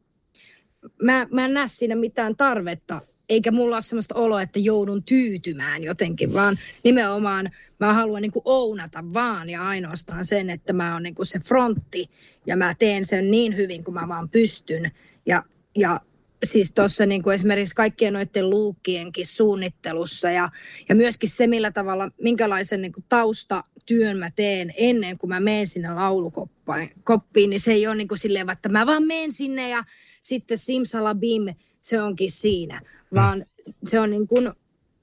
mä, 1.02 1.28
mä 1.32 1.46
en 1.46 1.54
näe 1.54 1.68
siinä 1.68 1.96
mitään 1.96 2.36
tarvetta, 2.36 3.02
eikä 3.30 3.52
mulla 3.52 3.76
ole 3.76 3.82
sellaista 3.82 4.16
oloa, 4.16 4.42
että 4.42 4.60
joudun 4.60 5.04
tyytymään 5.04 5.84
jotenkin, 5.84 6.34
vaan 6.34 6.58
nimenomaan 6.84 7.50
mä 7.80 7.94
haluan 7.94 8.22
niin 8.22 8.32
kuin 8.32 8.44
ounata 8.46 9.04
vaan 9.14 9.50
ja 9.50 9.68
ainoastaan 9.68 10.26
sen, 10.26 10.50
että 10.50 10.74
mä 10.74 10.94
oon 10.94 11.04
niin 11.04 11.16
kuin 11.16 11.26
se 11.26 11.40
frontti 11.40 12.10
ja 12.46 12.58
mä 12.58 12.76
teen 12.80 13.06
sen 13.06 13.32
niin 13.32 13.56
hyvin 13.56 13.84
kuin 13.84 13.96
mä 13.96 14.08
vaan 14.08 14.30
pystyn. 14.30 14.92
Ja, 15.26 15.44
ja 15.78 16.00
siis 16.46 16.72
tuossa 16.72 17.06
niin 17.06 17.24
kuin 17.24 17.36
esimerkiksi 17.36 17.76
kaikkien 17.76 18.14
noiden 18.14 18.50
luukkienkin 18.50 19.28
suunnittelussa 19.28 20.32
ja, 20.32 20.50
ja 20.90 20.96
myöskin 20.96 21.30
se, 21.30 21.48
millä 21.48 21.72
tavalla, 21.72 22.12
minkälaisen 22.22 22.82
niin 22.82 22.94
kuin 22.94 23.06
taustatyön 23.10 24.18
mä 24.18 24.32
teen 24.32 24.74
ennen 24.78 25.18
kuin 25.18 25.30
mä 25.30 25.40
menen 25.40 25.68
sinne 25.68 25.94
laulukoppiin, 25.94 27.50
niin 27.50 27.60
se 27.60 27.72
ei 27.72 27.88
ole 27.88 27.96
niin 27.96 28.08
kuin 28.08 28.18
silleen, 28.18 28.50
että 28.50 28.70
mä 28.70 28.86
vaan 28.86 29.04
menen 29.04 29.32
sinne 29.32 29.70
ja 29.70 29.84
sitten 30.24 30.58
simsalabim, 30.58 31.56
se 31.82 32.02
onkin 32.02 32.32
siinä. 32.32 32.80
Mm. 32.80 33.16
Vaan 33.16 33.46
mm. 33.68 33.74
se 33.86 34.00
on 34.00 34.12
niin 34.12 34.28
kuin 34.28 34.52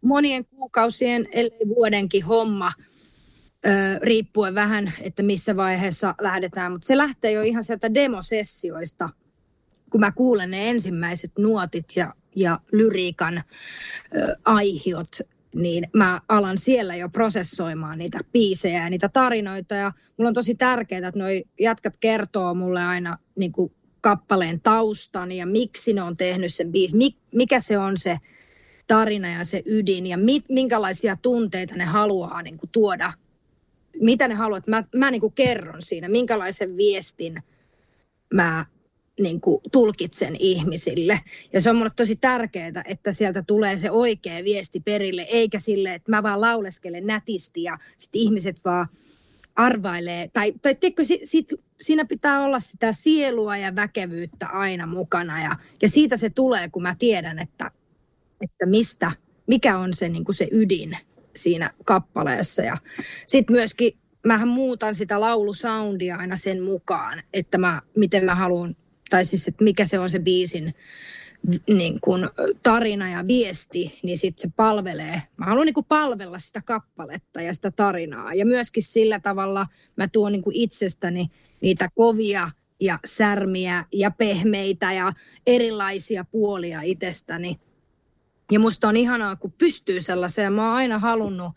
monien 0.01 0.45
kuukausien, 0.45 1.29
ellei 1.33 1.69
vuodenkin 1.69 2.25
homma, 2.25 2.73
ö, 3.67 3.71
riippuen 4.03 4.55
vähän, 4.55 4.93
että 5.03 5.23
missä 5.23 5.57
vaiheessa 5.57 6.15
lähdetään. 6.21 6.73
Mutta 6.73 6.87
se 6.87 6.97
lähtee 6.97 7.33
jo 7.33 7.43
ihan 7.43 7.65
sieltä 7.65 7.95
demosessioista, 7.95 9.09
kun 9.91 10.01
mä 10.01 10.13
kuulen 10.13 10.51
ne 10.51 10.71
ensimmäiset 10.71 11.33
nuotit 11.39 11.87
ja, 11.97 12.13
ja 12.37 12.61
lyriikan 12.73 13.43
ö, 14.17 14.37
aihiot, 14.45 15.17
niin 15.55 15.89
mä 15.97 16.21
alan 16.29 16.59
siellä 16.59 16.97
jo 16.97 17.09
prosessoimaan 17.09 17.99
niitä 17.99 18.19
biisejä 18.33 18.83
ja 18.83 18.91
niitä 18.91 19.09
tarinoita. 19.09 19.75
Ja 19.75 19.93
mulla 20.17 20.29
on 20.29 20.35
tosi 20.35 20.55
tärkeää, 20.55 21.09
että 21.09 21.19
noi 21.21 21.45
jatkat 21.61 21.97
kertoo 21.97 22.55
mulle 22.55 22.83
aina 22.85 23.19
niin 23.39 23.53
kuin 23.53 23.73
kappaleen 24.01 24.61
taustan 24.61 25.33
ja 25.33 25.47
miksi 25.47 25.93
ne 25.93 26.03
on 26.03 26.17
tehnyt 26.17 26.55
sen 26.55 26.73
biisi, 26.73 26.97
mikä 27.35 27.61
se 27.61 27.79
on 27.79 27.97
se 27.97 28.19
tarina 28.87 29.33
ja 29.33 29.45
se 29.45 29.63
ydin 29.67 30.07
ja 30.07 30.19
mit, 30.19 30.45
minkälaisia 30.49 31.17
tunteita 31.23 31.77
ne 31.77 31.85
haluaa 31.85 32.43
niin 32.43 32.57
kuin 32.57 32.71
tuoda, 32.73 33.13
mitä 34.01 34.29
ne 34.29 34.35
haluaa, 34.35 34.61
mä, 34.67 34.85
mä 34.97 35.11
niin 35.11 35.21
kuin 35.21 35.33
kerron 35.33 35.83
siinä, 35.83 36.09
minkälaisen 36.09 36.77
viestin 36.77 37.43
mä 38.35 38.67
niin 39.21 39.41
kuin 39.41 39.61
tulkitsen 39.73 40.37
ihmisille. 40.39 41.21
Ja 41.53 41.61
se 41.61 41.71
on 41.71 41.77
mulle 41.77 41.91
tosi 41.97 42.17
tärkeää, 42.17 42.83
että 42.85 43.13
sieltä 43.13 43.43
tulee 43.43 43.79
se 43.79 43.91
oikea 43.91 44.45
viesti 44.45 44.81
perille, 44.81 45.23
eikä 45.23 45.59
sille, 45.59 45.95
että 45.95 46.11
mä 46.11 46.23
vaan 46.23 46.41
lauleskelen 46.41 47.07
nätisti 47.07 47.63
ja 47.63 47.79
sitten 47.97 48.21
ihmiset 48.21 48.57
vaan 48.65 48.87
arvailee. 49.57 50.29
Tai, 50.33 50.53
tai 50.63 50.75
teikö, 50.75 51.05
sit, 51.25 51.49
siinä 51.81 52.05
pitää 52.05 52.45
olla 52.45 52.61
sitä 52.61 52.93
sielua 52.93 53.57
ja 53.57 53.77
väkevyyttä 53.77 54.47
aina 54.47 54.87
mukana. 54.87 55.43
Ja, 55.43 55.51
ja 55.83 55.89
siitä 55.89 56.17
se 56.17 56.31
tulee, 56.31 56.69
kun 56.69 56.83
mä 56.83 56.95
tiedän, 56.99 57.39
että, 57.39 57.71
että 58.41 58.67
mistä, 58.67 59.13
mikä 59.47 59.79
on 59.79 59.95
se, 59.95 60.09
niin 60.09 60.25
kuin 60.25 60.35
se 60.35 60.49
ydin 60.53 60.97
siinä 61.37 61.71
kappaleessa. 61.85 62.63
Ja 62.63 62.77
sitten 63.27 63.57
myöskin 63.57 63.93
mähän 64.27 64.49
muutan 64.49 64.95
sitä 64.95 65.21
laulusoundia 65.21 66.17
aina 66.17 66.37
sen 66.37 66.63
mukaan, 66.63 67.23
että 67.33 67.59
mä, 67.59 67.83
miten 67.97 68.25
mä 68.25 68.35
haluan, 68.35 68.77
tai 69.11 69.25
siis 69.25 69.49
että 69.49 69.65
mikä 69.65 69.85
se 69.85 69.99
on 69.99 70.11
se 70.11 70.19
biisin 70.19 70.75
niin 71.69 72.01
kuin 72.01 72.29
tarina 72.63 73.11
ja 73.11 73.27
viesti, 73.27 73.99
niin 74.03 74.19
sitten 74.19 74.43
se 74.43 74.53
palvelee. 74.57 75.23
Mä 75.37 75.47
haluan 75.47 75.67
niin 75.67 75.75
kuin 75.75 75.87
palvella 75.87 76.39
sitä 76.39 76.63
kappaletta 76.65 77.43
ja 77.43 77.55
sitä 77.55 77.71
tarinaa. 77.71 78.35
Ja 78.35 78.47
myöskin 78.47 78.83
sillä 78.83 79.21
tavalla 79.21 79.67
mä 79.97 80.09
tuon 80.09 80.33
niin 80.33 80.43
kuin 80.43 80.57
itsestäni 80.57 81.31
niitä 81.61 81.89
kovia 81.95 82.51
ja 82.81 82.99
särmiä 83.05 83.85
ja 83.93 84.11
pehmeitä 84.11 84.93
ja 84.93 85.13
erilaisia 85.47 86.25
puolia 86.25 86.81
itsestäni. 86.83 87.61
Ja 88.53 88.61
musta 88.61 88.89
on 88.89 88.97
ihanaa, 88.97 89.37
kun 89.37 89.53
pystyy 89.53 90.01
sellaiseen. 90.01 90.53
Mä 90.53 90.67
oon 90.67 90.77
aina 90.77 90.99
halunnut, 90.99 91.53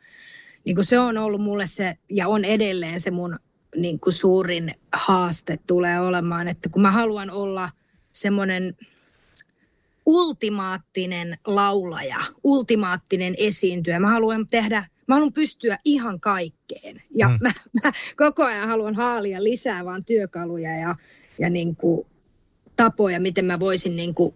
niin 0.65 0.75
kuin 0.75 0.85
se 0.85 0.99
on 0.99 1.17
ollut 1.17 1.41
mulle 1.41 1.67
se, 1.67 1.97
ja 2.09 2.27
on 2.27 2.45
edelleen 2.45 2.99
se 2.99 3.11
mun 3.11 3.39
niin 3.75 3.99
kuin 3.99 4.13
suurin 4.13 4.75
haaste 4.93 5.59
tulee 5.67 5.99
olemaan, 5.99 6.47
että 6.47 6.69
kun 6.69 6.81
mä 6.81 6.91
haluan 6.91 7.31
olla 7.31 7.69
semmoinen 8.11 8.75
ultimaattinen 10.05 11.37
laulaja, 11.47 12.19
ultimaattinen 12.43 13.35
esiintyjä. 13.37 13.99
Mä 13.99 14.09
haluan 14.09 14.47
tehdä 14.47 14.85
mä 15.07 15.15
haluan 15.15 15.33
pystyä 15.33 15.77
ihan 15.85 16.19
kaikkeen. 16.19 17.01
Ja 17.15 17.29
mm. 17.29 17.37
mä, 17.41 17.51
mä 17.83 17.91
koko 18.17 18.43
ajan 18.43 18.67
haluan 18.67 18.95
haalia 18.95 19.43
lisää 19.43 19.85
vaan 19.85 20.05
työkaluja 20.05 20.77
ja, 20.77 20.95
ja 21.39 21.49
niin 21.49 21.75
kuin 21.75 22.07
tapoja, 22.75 23.19
miten 23.19 23.45
mä 23.45 23.59
voisin 23.59 23.95
niin 23.95 24.13
kuin, 24.13 24.35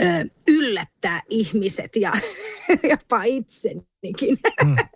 ö, 0.00 0.04
yllättää 0.48 1.22
ihmiset 1.30 1.96
ja 1.96 2.12
jopa 2.90 3.22
itsenikin. 3.22 4.38
Mm. 4.64 4.76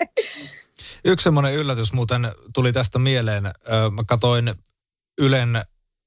Yksi 1.05 1.24
semmoinen 1.24 1.55
yllätys 1.55 1.92
muuten 1.92 2.33
tuli 2.55 2.72
tästä 2.72 2.98
mieleen. 2.98 3.42
Mä 3.90 4.05
katoin 4.07 4.55
Ylen 5.18 5.62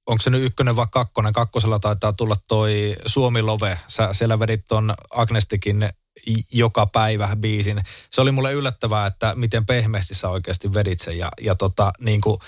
onko 0.07 0.21
se 0.21 0.29
nyt 0.29 0.43
ykkönen 0.43 0.75
vai 0.75 0.87
kakkonen? 0.91 1.33
Kakkosella 1.33 1.79
taitaa 1.79 2.13
tulla 2.13 2.35
toi 2.47 2.95
Suomi 3.05 3.41
Love. 3.41 3.79
Sä 3.87 4.09
siellä 4.13 4.39
vedit 4.39 4.65
ton 4.67 4.93
Agnestikin 5.09 5.89
joka 6.51 6.85
päivä 6.85 7.35
biisin. 7.35 7.81
Se 8.11 8.21
oli 8.21 8.31
mulle 8.31 8.53
yllättävää, 8.53 9.07
että 9.07 9.35
miten 9.35 9.65
pehmeästi 9.65 10.15
sä 10.15 10.29
oikeasti 10.29 10.73
vedit 10.73 10.99
sen 10.99 11.17
ja, 11.17 11.31
ja 11.41 11.55
tota, 11.55 11.93
niin 12.01 12.21
kuin, 12.21 12.39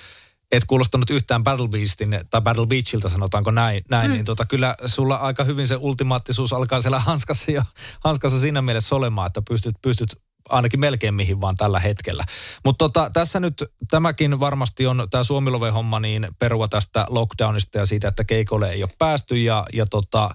et 0.52 0.66
kuulostanut 0.66 1.10
yhtään 1.10 1.44
Battle 1.44 1.68
Beastin 1.68 2.20
tai 2.30 2.42
Battle 2.42 2.68
Beachilta, 2.68 3.10
sanotaanko 3.10 3.52
näin, 3.52 3.84
näin 3.90 4.12
mm. 4.12 4.14
niin 4.14 4.26
tota, 4.26 4.46
kyllä 4.46 4.76
sulla 4.86 5.16
aika 5.16 5.44
hyvin 5.44 5.68
se 5.68 5.76
ultimaattisuus 5.76 6.54
alkaa 6.54 6.82
siellä 6.82 7.00
hanskassa, 7.00 7.52
jo, 7.52 7.62
hanskassa 8.00 8.40
siinä 8.40 8.62
mielessä 8.62 8.96
olemaan, 8.96 9.28
että 9.28 9.42
pystyt, 9.50 9.76
pystyt 9.82 10.10
ainakin 10.50 10.80
melkein 10.80 11.14
mihin 11.14 11.42
vaan 11.42 11.56
tällä 11.56 11.80
hetkellä. 11.80 12.24
Mutta 12.66 12.86
tota, 12.86 13.10
tässä 13.14 13.40
nyt 13.40 13.64
tämäkin 13.90 14.40
varmasti 14.40 14.88
on 14.88 15.08
tämä 15.10 15.24
Suomilove-homma 15.24 16.00
niin 16.00 16.28
perua 16.40 16.68
tästä 16.68 17.06
lockdownista 17.10 17.78
ja 17.78 17.86
siitä, 17.86 18.08
että 18.08 18.24
keikolle 18.24 18.72
ei 18.72 18.84
ole 18.84 18.92
päästy 18.98 19.38
ja, 19.38 19.66
ja 19.74 19.86
tota, 19.86 20.30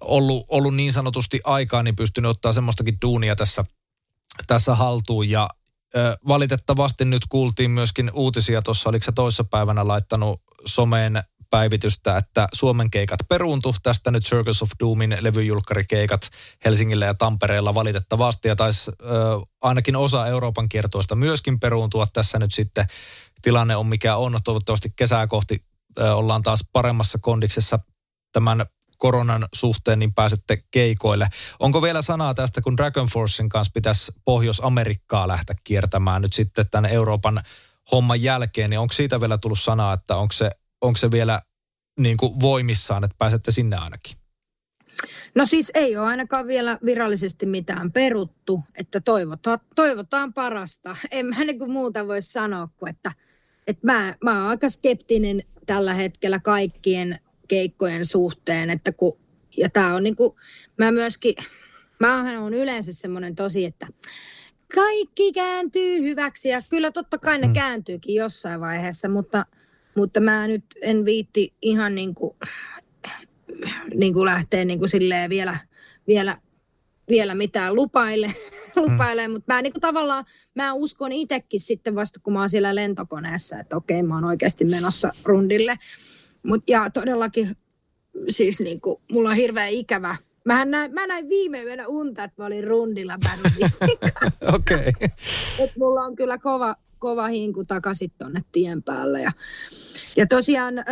ollut, 0.00 0.46
ollut 0.48 0.74
niin 0.74 0.92
sanotusti 0.92 1.40
aikaa, 1.44 1.82
niin 1.82 1.96
pystynyt 1.96 2.30
ottaa 2.30 2.52
semmoistakin 2.52 2.98
duunia 3.02 3.36
tässä, 3.36 3.64
tässä 4.46 4.74
haltuun 4.74 5.28
ja 5.28 5.48
ö, 5.96 6.16
valitettavasti 6.28 7.04
nyt 7.04 7.22
kuultiin 7.28 7.70
myöskin 7.70 8.10
uutisia 8.14 8.62
tuossa, 8.62 8.88
oliko 8.88 9.04
se 9.04 9.12
toissapäivänä 9.12 9.88
laittanut 9.88 10.42
someen 10.66 11.22
päivitystä, 11.50 12.16
että 12.16 12.48
Suomen 12.52 12.90
keikat 12.90 13.20
peruuntu. 13.28 13.74
Tästä 13.82 14.10
nyt 14.10 14.24
Circus 14.24 14.62
of 14.62 14.70
Doomin 14.80 15.16
levyjulkkarikeikat 15.20 16.30
Helsingillä 16.64 17.06
ja 17.06 17.14
Tampereella 17.14 17.74
valitettavasti. 17.74 18.48
Ja 18.48 18.56
taisi 18.56 18.90
äh, 18.90 19.48
ainakin 19.60 19.96
osa 19.96 20.26
Euroopan 20.26 20.68
kiertoista 20.68 21.16
myöskin 21.16 21.60
peruuntua. 21.60 22.06
Tässä 22.12 22.38
nyt 22.38 22.54
sitten 22.54 22.86
tilanne 23.42 23.76
on 23.76 23.86
mikä 23.86 24.16
on. 24.16 24.38
Toivottavasti 24.44 24.92
kesää 24.96 25.26
kohti 25.26 25.64
äh, 26.00 26.16
ollaan 26.16 26.42
taas 26.42 26.64
paremmassa 26.72 27.18
kondiksessa 27.22 27.78
tämän 28.32 28.66
koronan 28.98 29.48
suhteen, 29.54 29.98
niin 29.98 30.14
pääsette 30.14 30.58
keikoille. 30.70 31.28
Onko 31.58 31.82
vielä 31.82 32.02
sanaa 32.02 32.34
tästä, 32.34 32.60
kun 32.60 32.76
Dragon 32.76 33.06
Forcein 33.06 33.48
kanssa 33.48 33.72
pitäisi 33.74 34.12
Pohjois-Amerikkaa 34.24 35.28
lähteä 35.28 35.56
kiertämään 35.64 36.22
nyt 36.22 36.32
sitten 36.32 36.66
tänne 36.70 36.88
Euroopan 36.88 37.40
homman 37.92 38.22
jälkeen, 38.22 38.70
niin 38.70 38.80
onko 38.80 38.94
siitä 38.94 39.20
vielä 39.20 39.38
tullut 39.38 39.60
sanaa, 39.60 39.92
että 39.92 40.16
onko 40.16 40.32
se 40.32 40.50
onko 40.80 40.96
se 40.96 41.10
vielä 41.10 41.40
niin 42.00 42.16
kuin 42.16 42.40
voimissaan, 42.40 43.04
että 43.04 43.16
pääsette 43.18 43.50
sinne 43.50 43.76
ainakin? 43.76 44.16
No 45.34 45.46
siis 45.46 45.70
ei 45.74 45.96
ole 45.96 46.06
ainakaan 46.06 46.46
vielä 46.46 46.78
virallisesti 46.84 47.46
mitään 47.46 47.92
peruttu, 47.92 48.62
että 48.78 49.00
toivotaan, 49.00 49.58
toivotaan 49.74 50.32
parasta. 50.32 50.96
En 51.10 51.26
mä 51.26 51.44
niin 51.44 51.58
kuin 51.58 51.70
muuta 51.70 52.06
voi 52.06 52.22
sanoa 52.22 52.68
kuin, 52.76 52.90
että, 52.90 53.12
että 53.66 53.86
mä, 53.86 54.14
mä 54.24 54.40
oon 54.40 54.50
aika 54.50 54.68
skeptinen 54.68 55.42
tällä 55.66 55.94
hetkellä 55.94 56.40
kaikkien 56.40 57.18
keikkojen 57.48 58.06
suhteen, 58.06 58.70
että 58.70 58.92
kun, 58.92 59.18
ja 59.56 59.70
tää 59.70 59.94
on 59.94 60.02
niin 60.02 60.16
kuin, 60.16 60.34
mä 60.78 60.92
myöskin, 60.92 61.34
mä 62.00 62.40
oon 62.40 62.54
yleensä 62.54 62.92
semmoinen 62.92 63.34
tosi, 63.34 63.64
että 63.64 63.86
kaikki 64.74 65.32
kääntyy 65.32 66.02
hyväksi 66.02 66.48
ja 66.48 66.62
kyllä 66.70 66.90
totta 66.90 67.18
kai 67.18 67.38
ne 67.38 67.46
mm. 67.46 67.52
kääntyykin 67.52 68.14
jossain 68.14 68.60
vaiheessa, 68.60 69.08
mutta– 69.08 69.44
mutta 69.96 70.20
mä 70.20 70.46
nyt 70.46 70.64
en 70.82 71.04
viitti 71.04 71.54
ihan 71.62 71.94
niin 71.94 72.14
kuin, 72.14 72.36
niin 73.94 74.14
kuin 74.14 74.24
lähteä 74.24 74.64
niin 74.64 74.78
kuin 74.78 74.88
silleen 74.88 75.30
vielä, 75.30 75.58
vielä, 76.08 76.36
vielä 77.08 77.34
mitään 77.34 77.74
lupaille, 77.74 78.32
lupaille. 78.76 79.28
Mm. 79.28 79.32
mutta 79.32 79.54
mä 79.54 79.62
niin 79.62 79.72
kuin 79.72 79.80
tavallaan, 79.80 80.24
mä 80.54 80.72
uskon 80.72 81.12
itsekin 81.12 81.60
sitten 81.60 81.94
vasta, 81.94 82.20
kun 82.22 82.32
mä 82.32 82.40
oon 82.40 82.50
siellä 82.50 82.74
lentokoneessa, 82.74 83.58
että 83.58 83.76
okei, 83.76 84.02
mä 84.02 84.14
oon 84.14 84.24
oikeasti 84.24 84.64
menossa 84.64 85.12
rundille. 85.24 85.76
Mut, 86.46 86.62
ja 86.68 86.90
todellakin 86.90 87.56
siis 88.28 88.60
niin 88.60 88.80
kuin, 88.80 89.00
mulla 89.12 89.30
on 89.30 89.36
hirveän 89.36 89.70
ikävä 89.72 90.16
Mä 90.46 90.64
näin, 90.64 90.94
mä 90.94 91.06
näin 91.06 91.28
viime 91.28 91.62
yönä 91.62 91.86
unta, 91.86 92.24
että 92.24 92.42
mä 92.42 92.46
olin 92.46 92.64
rundilla 92.64 93.16
Okei. 94.54 94.76
okay. 94.88 95.68
mulla 95.78 96.00
on 96.00 96.16
kyllä 96.16 96.38
kova, 96.38 96.76
kova 96.98 97.26
hinku 97.26 97.64
takaisin 97.64 98.12
tuonne 98.18 98.40
tien 98.52 98.82
päälle. 98.82 99.22
Ja, 99.22 99.32
ja 100.16 100.26
tosiaan 100.26 100.78
ä, 100.78 100.84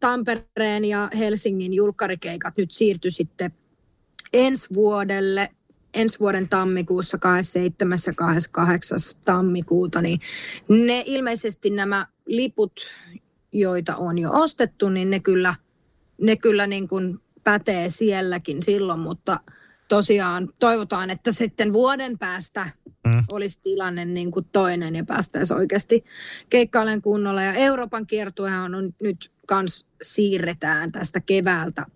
Tampereen 0.00 0.84
ja 0.84 1.08
Helsingin 1.18 1.74
julkkarikeikat 1.74 2.56
nyt 2.56 2.70
siirtyi 2.70 3.10
sitten 3.10 3.52
ensi 4.32 4.66
vuodelle, 4.74 5.50
ensi 5.94 6.20
vuoden 6.20 6.48
tammikuussa 6.48 7.18
27. 7.18 7.98
ja 8.06 8.12
28. 8.12 8.98
tammikuuta, 9.24 10.02
niin 10.02 10.20
ne 10.68 11.02
ilmeisesti 11.06 11.70
nämä 11.70 12.06
liput, 12.26 12.72
joita 13.60 13.96
on 13.96 14.18
jo 14.18 14.30
ostettu, 14.32 14.88
niin 14.88 15.10
ne 15.10 15.20
kyllä, 15.20 15.54
ne 16.22 16.36
kyllä 16.36 16.66
niin 16.66 16.88
kuin 16.88 17.18
pätee 17.44 17.90
sielläkin 17.90 18.62
silloin, 18.62 19.00
mutta 19.00 19.40
tosiaan 19.88 20.48
toivotaan, 20.58 21.10
että 21.10 21.32
sitten 21.32 21.72
vuoden 21.72 22.18
päästä 22.18 22.68
mm. 23.06 23.24
olisi 23.32 23.62
tilanne 23.62 24.04
niin 24.04 24.30
kuin 24.30 24.46
toinen 24.52 24.96
ja 24.96 25.04
päästäisiin 25.04 25.58
oikeasti 25.58 26.04
keikkailemaan 26.50 27.02
kunnolla. 27.02 27.42
Ja 27.42 27.52
Euroopan 27.52 28.06
kiertuehan 28.06 28.74
on 28.74 28.94
nyt 29.02 29.32
kans 29.46 29.86
siirretään 30.02 30.92
tästä 30.92 31.20
keväältä 31.20 31.86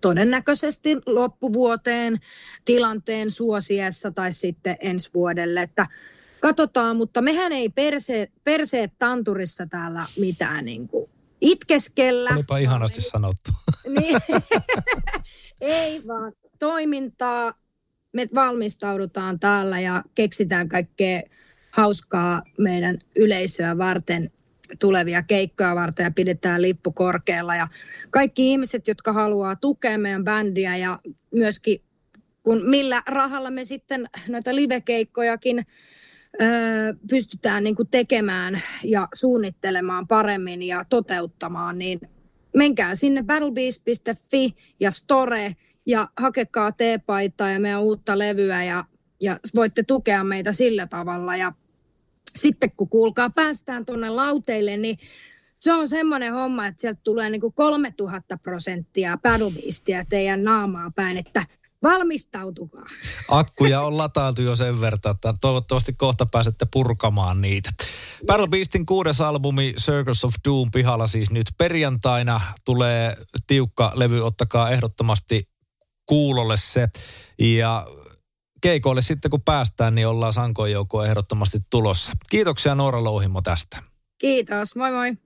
todennäköisesti 0.00 0.96
loppuvuoteen 1.06 2.16
tilanteen 2.64 3.30
suosiessa 3.30 4.10
tai 4.10 4.32
sitten 4.32 4.76
ensi 4.80 5.10
vuodelle, 5.14 5.62
että 5.62 5.86
katsotaan, 6.46 6.96
mutta 6.96 7.22
mehän 7.22 7.52
ei 7.52 7.68
perse, 7.68 8.28
perseet 8.44 8.92
tanturissa 8.98 9.66
täällä 9.66 10.06
mitään 10.18 10.64
niin 10.64 10.88
kuin 10.88 11.10
itkeskellä. 11.40 12.30
Olipa 12.34 12.58
ihanasti 12.58 13.00
sanottu. 13.00 13.50
Niin, 14.00 14.16
ei 15.60 16.02
vaan 16.06 16.32
toimintaa, 16.58 17.54
me 18.12 18.28
valmistaudutaan 18.34 19.40
täällä 19.40 19.80
ja 19.80 20.02
keksitään 20.14 20.68
kaikkea 20.68 21.22
hauskaa 21.70 22.42
meidän 22.58 22.98
yleisöä 23.16 23.78
varten 23.78 24.30
tulevia 24.78 25.22
keikkoja 25.22 25.74
varten 25.74 26.04
ja 26.04 26.10
pidetään 26.10 26.62
lippu 26.62 26.92
korkealla. 26.92 27.56
Ja 27.56 27.68
kaikki 28.10 28.50
ihmiset, 28.50 28.88
jotka 28.88 29.12
haluaa 29.12 29.56
tukea 29.56 29.98
meidän 29.98 30.24
bändiä 30.24 30.76
ja 30.76 30.98
myöskin 31.34 31.80
kun 32.42 32.62
millä 32.64 33.02
rahalla 33.06 33.50
me 33.50 33.64
sitten 33.64 34.06
noita 34.28 34.54
livekeikkojakin 34.54 35.66
pystytään 37.10 37.64
niin 37.64 37.76
kuin 37.76 37.88
tekemään 37.88 38.62
ja 38.84 39.08
suunnittelemaan 39.14 40.06
paremmin 40.06 40.62
ja 40.62 40.84
toteuttamaan, 40.84 41.78
niin 41.78 42.00
menkää 42.56 42.94
sinne 42.94 43.22
battlebeast.fi 43.22 44.56
ja 44.80 44.90
store 44.90 45.56
ja 45.86 46.08
hakekaa 46.18 46.72
teepaitaa 46.72 47.50
ja 47.50 47.60
meidän 47.60 47.82
uutta 47.82 48.18
levyä 48.18 48.64
ja, 48.64 48.84
ja 49.20 49.38
voitte 49.54 49.82
tukea 49.82 50.24
meitä 50.24 50.52
sillä 50.52 50.86
tavalla. 50.86 51.36
Ja 51.36 51.52
sitten 52.36 52.70
kun 52.76 52.88
kuulkaa 52.88 53.30
päästään 53.30 53.84
tuonne 53.84 54.10
lauteille, 54.10 54.76
niin 54.76 54.98
se 55.58 55.72
on 55.72 55.88
semmoinen 55.88 56.32
homma, 56.32 56.66
että 56.66 56.80
sieltä 56.80 57.00
tulee 57.04 57.30
niinku 57.30 57.50
3000 57.50 58.36
prosenttia 58.36 59.18
paddlebeastia 59.22 60.04
teidän 60.04 60.44
naamaa 60.44 60.90
päin, 60.96 61.16
että 61.16 61.44
valmistautukaa. 61.86 62.86
Akkuja 63.28 63.80
on 63.80 63.96
latailtu 63.98 64.42
jo 64.42 64.56
sen 64.56 64.80
verran, 64.80 65.00
että 65.10 65.34
toivottavasti 65.40 65.92
kohta 65.92 66.26
pääsette 66.26 66.66
purkamaan 66.72 67.40
niitä. 67.40 67.72
Battle 68.26 68.48
Beastin 68.48 68.86
kuudes 68.86 69.20
albumi 69.20 69.74
Circus 69.80 70.24
of 70.24 70.34
Doom 70.44 70.70
pihalla 70.70 71.06
siis 71.06 71.30
nyt 71.30 71.46
perjantaina. 71.58 72.40
Tulee 72.64 73.16
tiukka 73.46 73.92
levy, 73.94 74.26
ottakaa 74.26 74.70
ehdottomasti 74.70 75.48
kuulolle 76.06 76.56
se. 76.56 76.88
Ja 77.38 77.86
keikoille 78.60 79.02
sitten 79.02 79.30
kun 79.30 79.42
päästään, 79.42 79.94
niin 79.94 80.06
ollaan 80.06 80.32
Sankoin 80.32 80.72
joukkoon 80.72 81.06
ehdottomasti 81.06 81.58
tulossa. 81.70 82.12
Kiitoksia 82.30 82.74
Noora 82.74 83.04
Louhimo 83.04 83.42
tästä. 83.42 83.82
Kiitos, 84.18 84.76
moi 84.76 84.90
moi. 84.92 85.25